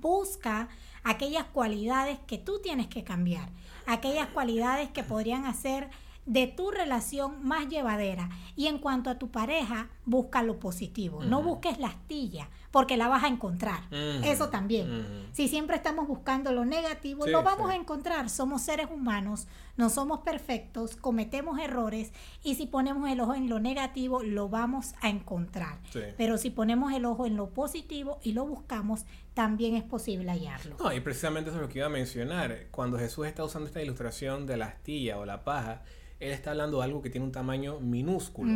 Busca 0.02 0.68
aquellas 1.04 1.46
cualidades 1.46 2.20
que 2.28 2.38
tú 2.38 2.60
tienes 2.62 2.88
que 2.88 3.04
cambiar, 3.04 3.50
aquellas 3.88 4.28
cualidades 4.28 4.90
que 4.90 5.04
podrían 5.04 5.46
hacer 5.46 5.90
de 6.26 6.48
tu 6.48 6.72
relación 6.72 7.46
más 7.46 7.68
llevadera. 7.68 8.30
Y 8.56 8.68
en 8.68 8.78
cuanto 8.78 9.10
a 9.10 9.18
tu 9.18 9.32
pareja, 9.32 9.90
busca 10.06 10.44
lo 10.44 10.60
positivo. 10.60 11.24
No 11.24 11.42
busques 11.42 11.80
la 11.80 11.88
astilla, 11.88 12.50
porque 12.72 12.98
la 12.98 13.08
vas 13.08 13.24
a 13.24 13.28
encontrar. 13.28 13.84
Eso 14.24 14.50
también. 14.50 15.28
Si 15.32 15.48
siempre 15.48 15.76
estamos 15.76 16.08
buscando 16.08 16.52
lo 16.52 16.66
negativo, 16.66 17.28
lo 17.28 17.44
vamos 17.44 17.70
a 17.70 17.76
encontrar. 17.76 18.30
Somos 18.30 18.62
seres 18.64 18.88
humanos, 18.92 19.48
no 19.78 19.90
somos 19.90 20.20
perfectos, 20.20 20.96
cometemos 20.96 21.60
errores 21.60 22.12
y 22.44 22.56
si 22.56 22.68
ponemos 22.68 23.10
el 23.10 23.20
ojo 23.20 23.36
en 23.36 23.50
lo 23.50 23.60
negativo, 23.60 24.24
lo 24.24 24.50
vamos 24.50 24.94
a 25.02 25.10
encontrar. 25.10 25.80
Pero 26.18 26.38
si 26.38 26.50
ponemos 26.50 26.94
el 26.94 27.06
ojo 27.06 27.26
en 27.26 27.36
lo 27.36 27.50
positivo 27.50 28.20
y 28.24 28.34
lo 28.34 28.46
buscamos, 28.46 29.06
también 29.34 29.76
es 29.76 29.84
posible 29.84 30.30
hallarlo. 30.30 30.76
No, 30.80 30.94
y 30.94 31.00
precisamente 31.00 31.50
eso 31.50 31.58
es 31.58 31.64
lo 31.64 31.70
que 31.70 31.80
iba 31.80 31.88
a 31.88 31.92
mencionar. 31.92 32.68
Cuando 32.72 33.00
Jesús 33.00 33.26
está 33.26 33.44
usando 33.44 33.68
esta 33.68 33.82
ilustración 33.82 34.46
de 34.46 34.58
la 34.58 34.66
astilla 34.66 35.18
o 35.18 35.26
la 35.26 35.44
paja, 35.44 35.82
él 36.20 36.32
está 36.32 36.52
hablando 36.52 36.78
de 36.78 36.86
algo 36.86 37.02
que 37.02 37.10
tiene 37.10 37.26
un 37.26 37.32
tamaño 37.32 37.80
minúsculo. 37.80 38.52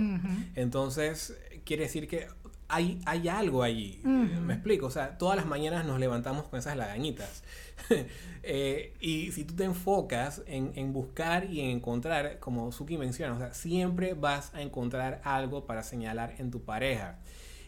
Entonces, 0.55 1.36
quiere 1.63 1.83
decir 1.83 2.07
que 2.07 2.27
hay, 2.67 2.99
hay 3.05 3.27
algo 3.27 3.63
allí. 3.63 4.01
Me 4.03 4.53
explico. 4.53 4.87
O 4.87 4.91
sea, 4.91 5.17
todas 5.17 5.35
las 5.35 5.45
mañanas 5.45 5.85
nos 5.85 5.99
levantamos 5.99 6.47
con 6.47 6.59
esas 6.59 6.77
lagañitas. 6.77 7.43
Eh, 8.49 8.93
y 9.01 9.33
si 9.33 9.43
tú 9.43 9.55
te 9.55 9.65
enfocas 9.65 10.41
en, 10.47 10.71
en, 10.75 10.93
buscar 10.93 11.51
y 11.51 11.59
en 11.59 11.69
encontrar, 11.69 12.39
como 12.39 12.71
Suki 12.71 12.97
menciona, 12.97 13.33
o 13.33 13.37
sea, 13.37 13.53
siempre 13.53 14.13
vas 14.13 14.55
a 14.55 14.61
encontrar 14.61 15.19
algo 15.25 15.65
para 15.65 15.83
señalar 15.83 16.35
en 16.37 16.49
tu 16.49 16.61
pareja. 16.61 17.19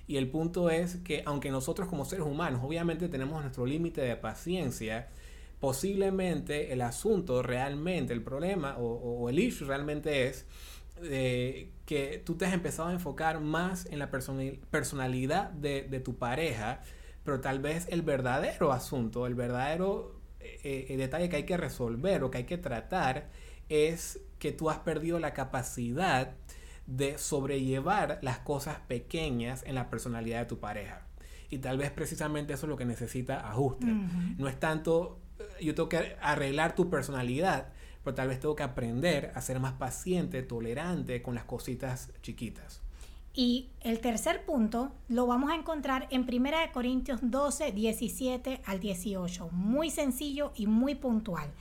Y 0.07 0.15
el 0.15 0.29
punto 0.29 0.69
es 0.69 0.95
que 1.03 1.21
aunque 1.25 1.51
nosotros 1.51 1.89
como 1.89 2.05
seres 2.05 2.25
humanos 2.25 2.61
obviamente 2.63 3.09
tenemos 3.09 3.41
nuestro 3.41 3.65
límite 3.65 3.99
de 3.99 4.15
paciencia, 4.15 5.09
posiblemente 5.59 6.73
el 6.73 6.81
asunto 6.81 7.43
realmente, 7.43 8.13
el 8.13 8.23
problema 8.23 8.75
o, 8.79 9.29
el 9.29 9.37
issue 9.37 9.67
realmente 9.67 10.27
es 10.27 10.45
eh, 11.03 11.71
que 11.85 12.21
tú 12.25 12.35
te 12.35 12.45
has 12.45 12.53
empezado 12.53 12.89
a 12.89 12.93
enfocar 12.93 13.39
más 13.39 13.85
en 13.87 13.99
la 13.99 14.09
personalidad 14.09 15.49
de, 15.51 16.01
tu 16.03 16.17
pareja, 16.17 16.81
pero 17.23 17.41
tal 17.41 17.59
vez 17.59 17.87
el 17.89 18.01
verdadero 18.01 18.71
asunto, 18.71 19.27
el 19.27 19.35
verdadero 19.35 20.19
eh, 20.39 20.87
eh, 20.89 20.97
detalle 20.97 21.29
que 21.29 21.37
hay 21.37 21.43
que 21.43 21.57
resolver 21.57 22.23
o 22.23 22.31
que 22.31 22.39
hay 22.39 22.43
que 22.45 22.57
tratar 22.57 23.29
es 23.69 24.19
que 24.39 24.51
tú 24.51 24.69
has 24.69 24.79
perdido 24.79 25.19
la 25.19 25.33
capacidad 25.33 26.35
de 26.87 27.17
sobrellevar 27.17 28.19
las 28.21 28.39
cosas 28.39 28.79
pequeñas 28.87 29.63
en 29.65 29.75
la 29.75 29.89
personalidad 29.89 30.39
de 30.39 30.45
tu 30.45 30.59
pareja. 30.59 31.05
Y 31.49 31.59
tal 31.59 31.77
vez 31.77 31.91
precisamente 31.91 32.53
eso 32.53 32.65
es 32.65 32.69
lo 32.69 32.77
que 32.77 32.85
necesita 32.85 33.47
ajuste. 33.47 33.87
No 34.37 34.47
es 34.47 34.59
tanto 34.59 35.19
yo 35.61 35.75
tengo 35.75 35.89
que 35.89 36.15
arreglar 36.21 36.75
tu 36.75 36.89
personalidad, 36.89 37.69
pero 38.03 38.15
tal 38.15 38.27
vez 38.27 38.39
tengo 38.39 38.55
que 38.55 38.63
aprender 38.63 39.31
a 39.35 39.41
ser 39.41 39.59
más 39.59 39.73
paciente, 39.73 40.41
tolerante 40.43 41.21
con 41.21 41.35
las 41.35 41.45
cositas 41.45 42.11
chiquitas. 42.21 42.81
Y 43.33 43.69
el 43.81 43.99
tercer 43.99 44.45
punto 44.45 44.91
lo 45.07 45.27
vamos 45.27 45.51
a 45.51 45.55
encontrar 45.55 46.07
en 46.09 46.21
1 46.23 46.49
Corintios 46.73 47.19
12, 47.21 47.71
17 47.71 48.61
al 48.65 48.79
18. 48.79 49.49
Muy 49.51 49.91
sencillo 49.91 50.51
y 50.55 50.67
muy 50.67 50.95
puntual. 50.95 51.51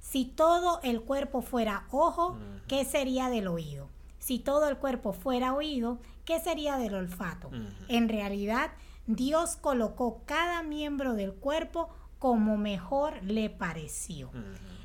Si 0.00 0.24
todo 0.24 0.80
el 0.82 1.02
cuerpo 1.02 1.42
fuera 1.42 1.86
ojo, 1.90 2.38
¿qué 2.66 2.84
sería 2.84 3.28
del 3.28 3.48
oído? 3.48 3.88
Si 4.18 4.38
todo 4.38 4.68
el 4.68 4.76
cuerpo 4.76 5.12
fuera 5.12 5.54
oído, 5.54 5.98
¿qué 6.24 6.40
sería 6.40 6.76
del 6.78 6.94
olfato? 6.94 7.50
En 7.88 8.08
realidad, 8.08 8.70
Dios 9.06 9.56
colocó 9.56 10.22
cada 10.24 10.62
miembro 10.62 11.14
del 11.14 11.34
cuerpo 11.34 11.88
como 12.18 12.56
mejor 12.56 13.22
le 13.22 13.50
pareció. 13.50 14.30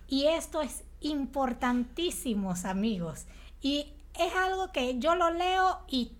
Y 0.08 0.26
esto 0.26 0.62
es 0.62 0.84
importantísimo, 1.04 2.54
amigos. 2.63 3.26
Y 3.62 3.94
es 4.20 4.34
algo 4.36 4.72
que 4.72 5.00
yo 5.00 5.16
lo 5.16 5.32
leo 5.32 5.80
y 5.88 6.12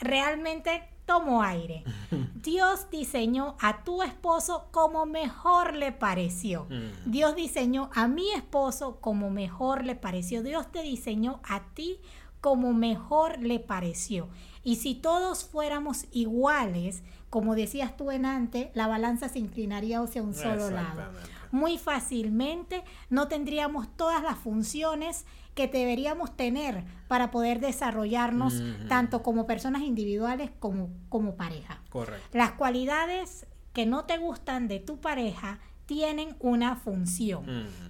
realmente 0.00 0.88
tomo 1.06 1.42
aire. 1.42 1.84
Dios 2.34 2.90
diseñó 2.90 3.56
a 3.60 3.82
tu 3.82 4.02
esposo 4.02 4.68
como 4.70 5.06
mejor 5.06 5.74
le 5.74 5.92
pareció. 5.92 6.66
Dios 7.06 7.34
diseñó 7.34 7.90
a 7.94 8.08
mi 8.08 8.30
esposo 8.32 8.98
como 9.00 9.30
mejor 9.30 9.84
le 9.84 9.94
pareció. 9.94 10.42
Dios 10.42 10.70
te 10.70 10.82
diseñó 10.82 11.40
a 11.44 11.64
ti 11.74 11.98
como 12.40 12.72
mejor 12.72 13.42
le 13.42 13.58
pareció. 13.58 14.28
Y 14.62 14.76
si 14.76 14.94
todos 14.94 15.44
fuéramos 15.44 16.04
iguales, 16.12 17.02
como 17.30 17.54
decías 17.54 17.96
tú 17.96 18.10
en 18.10 18.26
antes, 18.26 18.68
la 18.74 18.86
balanza 18.86 19.28
se 19.28 19.38
inclinaría 19.38 20.00
hacia 20.00 20.22
un 20.22 20.34
solo 20.34 20.70
lado. 20.70 21.10
Muy 21.50 21.78
fácilmente 21.78 22.84
no 23.10 23.28
tendríamos 23.28 23.88
todas 23.96 24.22
las 24.22 24.38
funciones 24.38 25.26
que 25.54 25.66
deberíamos 25.66 26.36
tener 26.36 26.84
para 27.08 27.30
poder 27.30 27.58
desarrollarnos 27.60 28.62
tanto 28.88 29.22
como 29.22 29.46
personas 29.46 29.82
individuales 29.82 30.50
como 30.60 30.90
como 31.08 31.34
pareja. 31.34 31.82
Correcto. 31.90 32.38
Las 32.38 32.52
cualidades 32.52 33.46
que 33.72 33.86
no 33.86 34.04
te 34.04 34.18
gustan 34.18 34.68
de 34.68 34.80
tu 34.80 35.00
pareja 35.00 35.58
tienen 35.86 36.36
una 36.40 36.76
función. 36.76 37.44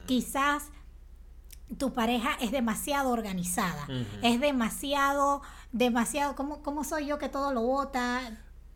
Quizás 0.07 0.71
tu 1.77 1.92
pareja 1.92 2.37
es 2.40 2.53
demasiado 2.53 3.11
organizada, 3.11 3.87
es 4.23 4.40
demasiado, 4.40 5.42
demasiado, 5.73 6.35
¿cómo, 6.35 6.62
¿cómo, 6.62 6.85
soy 6.85 7.07
yo 7.07 7.18
que 7.18 7.29
todo 7.29 7.53
lo 7.53 7.62
vota? 7.62 8.21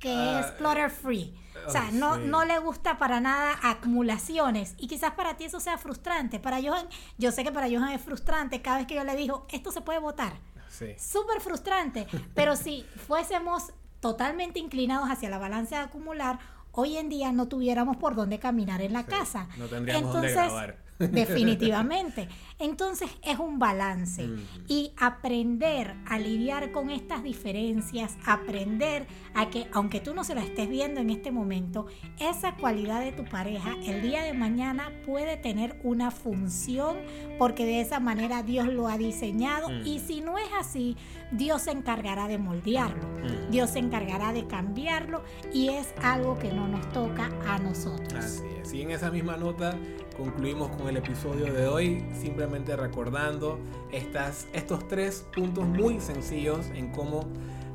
Que 0.03 0.13
ah, 0.13 0.41
es 0.41 0.47
clutter 0.59 0.91
free. 0.91 1.33
O 1.65 1.71
sea, 1.71 1.89
oh, 1.91 1.95
no, 1.95 2.17
no 2.19 2.45
le 2.45 2.59
gusta 2.59 2.99
para 2.99 3.21
nada 3.21 3.57
acumulaciones. 3.63 4.75
Y 4.79 4.89
quizás 4.89 5.13
para 5.13 5.37
ti 5.37 5.45
eso 5.45 5.61
sea 5.61 5.79
frustrante. 5.79 6.41
Para 6.41 6.61
Johan, 6.61 6.89
yo 7.19 7.31
sé 7.31 7.45
que 7.45 7.53
para 7.53 7.69
Johan 7.69 7.91
es 7.91 8.03
frustrante 8.03 8.61
cada 8.61 8.79
vez 8.79 8.87
que 8.89 8.97
yo 8.97 9.05
le 9.05 9.15
digo, 9.15 9.47
esto 9.49 9.71
se 9.71 9.81
puede 9.81 10.01
votar. 10.01 10.33
Sí. 10.69 10.95
Súper 10.99 11.41
frustrante. 11.41 12.09
Pero 12.35 12.57
si 12.57 12.85
fuésemos 13.07 13.73
totalmente 14.01 14.59
inclinados 14.59 15.09
hacia 15.09 15.31
la 15.31 15.39
balanza 15.39 15.79
de 15.79 15.83
acumular, 15.85 16.41
hoy 16.73 16.97
en 16.97 17.09
día 17.09 17.31
no 17.31 17.47
tuviéramos 17.47 17.97
por 17.97 18.17
dónde 18.17 18.41
caminar 18.41 18.81
en 18.81 18.93
la 18.93 19.07
casa. 19.07 19.49
No 19.57 19.67
tendríamos 19.67 20.07
Entonces, 20.07 20.35
dónde 20.35 20.51
grabar. 20.51 20.82
Definitivamente. 21.11 22.29
Entonces 22.59 23.11
es 23.23 23.39
un 23.39 23.59
balance. 23.59 24.29
Y 24.69 24.93
aprender 24.97 25.95
a 26.07 26.19
lidiar 26.19 26.71
con 26.71 26.91
estas 26.91 27.23
diferencias, 27.23 28.17
aprender 28.25 29.07
a 29.35 29.51
que 29.51 29.67
aunque 29.73 30.01
tú 30.01 30.15
no 30.15 30.25
se 30.25 30.35
la 30.35 30.43
estés 30.43 30.69
viendo 30.69 31.01
en 31.01 31.11
este 31.11 31.31
momento, 31.31 31.87
esa 32.19 32.55
cualidad 32.57 33.01
de 33.01 33.13
tu 33.13 33.25
pareja 33.25 33.77
el 33.85 34.03
día 34.03 34.23
de 34.23 34.33
mañana 34.33 34.93
puede 35.05 35.37
tener 35.37 35.81
una 35.83 36.11
función 36.11 36.99
porque 37.39 37.67
de 37.67 37.81
esa 37.81 38.01
manera 38.01 38.43
Dios 38.43 38.69
lo 38.69 38.89
ha 38.89 38.99
diseñado. 38.99 39.71
Y 39.85 39.99
si 39.99 40.21
no 40.21 40.39
es 40.39 40.49
así, 40.59 40.97
Dios 41.33 41.63
se 41.63 41.71
encargará 41.71 42.29
de 42.29 42.39
moldearlo, 42.39 43.09
Dios 43.51 43.71
se 43.71 43.79
encargará 43.79 44.33
de 44.33 44.47
cambiarlo 44.47 45.23
y 45.53 45.71
es 45.71 45.95
algo 46.03 46.39
que 46.39 46.53
no 46.53 46.69
nos 46.69 46.87
toca 46.93 47.31
a 47.47 47.59
nosotros. 47.59 48.25
Así 48.25 48.45
es. 48.61 48.73
Y 48.73 48.83
en 48.83 48.91
esa 48.91 49.11
misma 49.11 49.37
nota 49.37 49.75
concluimos 50.17 50.71
con 50.77 50.89
el 50.89 50.99
episodio 50.99 51.53
de 51.53 51.67
hoy, 51.67 52.05
simplemente 52.21 52.77
recordando 52.77 53.59
estas, 53.91 54.47
estos 54.53 54.87
tres 54.89 55.27
puntos 55.35 55.67
muy 55.67 56.01
sencillos 56.01 56.67
en 56.75 56.93
cómo 56.93 57.25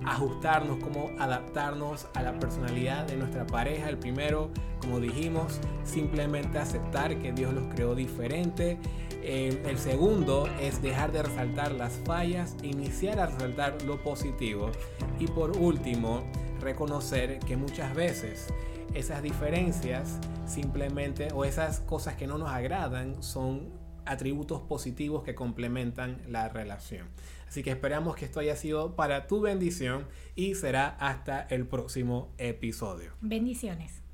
ajustarnos, 0.06 0.78
cómo 0.84 1.12
adaptarnos 1.20 2.08
a 2.14 2.22
la 2.22 2.40
personalidad 2.40 3.06
de 3.08 3.18
nuestra 3.18 3.46
pareja. 3.46 3.90
El 3.90 3.98
primero, 3.98 4.50
como 4.80 5.00
dijimos, 5.00 5.60
simplemente 5.84 6.60
aceptar 6.60 7.18
que 7.20 7.32
Dios 7.32 7.54
los 7.54 7.68
creó 7.74 7.96
diferente. 7.96 8.78
Eh, 9.22 9.62
el 9.66 9.78
segundo 9.78 10.48
es 10.62 10.82
dejar 10.82 11.12
de 11.12 11.24
resaltar 11.24 11.74
las 11.74 11.94
fallas, 12.06 12.56
iniciar 12.64 13.20
a 13.20 13.28
resaltar 13.28 13.82
lo 13.84 14.02
positivo. 14.02 14.72
Y 15.20 15.28
por 15.28 15.58
último, 15.58 16.24
reconocer 16.62 17.40
que 17.40 17.58
muchas 17.58 17.94
veces 17.94 18.48
esas 18.94 19.22
diferencias 19.22 20.20
simplemente 20.46 21.28
o 21.34 21.46
esas 21.46 21.82
cosas 21.82 22.16
que 22.16 22.28
no 22.28 22.38
nos 22.38 22.50
agradan 22.50 23.22
son 23.22 23.70
atributos 24.06 24.62
positivos 24.62 25.24
que 25.24 25.36
complementan 25.36 26.22
la 26.28 26.50
relación. 26.50 27.08
Así 27.48 27.64
que 27.64 27.72
esperamos 27.72 28.16
que 28.16 28.26
esto 28.26 28.40
haya 28.40 28.56
sido 28.56 28.96
para 28.96 29.28
tu 29.28 29.42
bendición 29.42 30.06
y 30.36 30.56
será 30.56 30.90
hasta 31.00 31.42
el 31.50 31.66
próximo 31.66 32.34
episodio. 32.38 33.14
Bendiciones. 33.22 34.07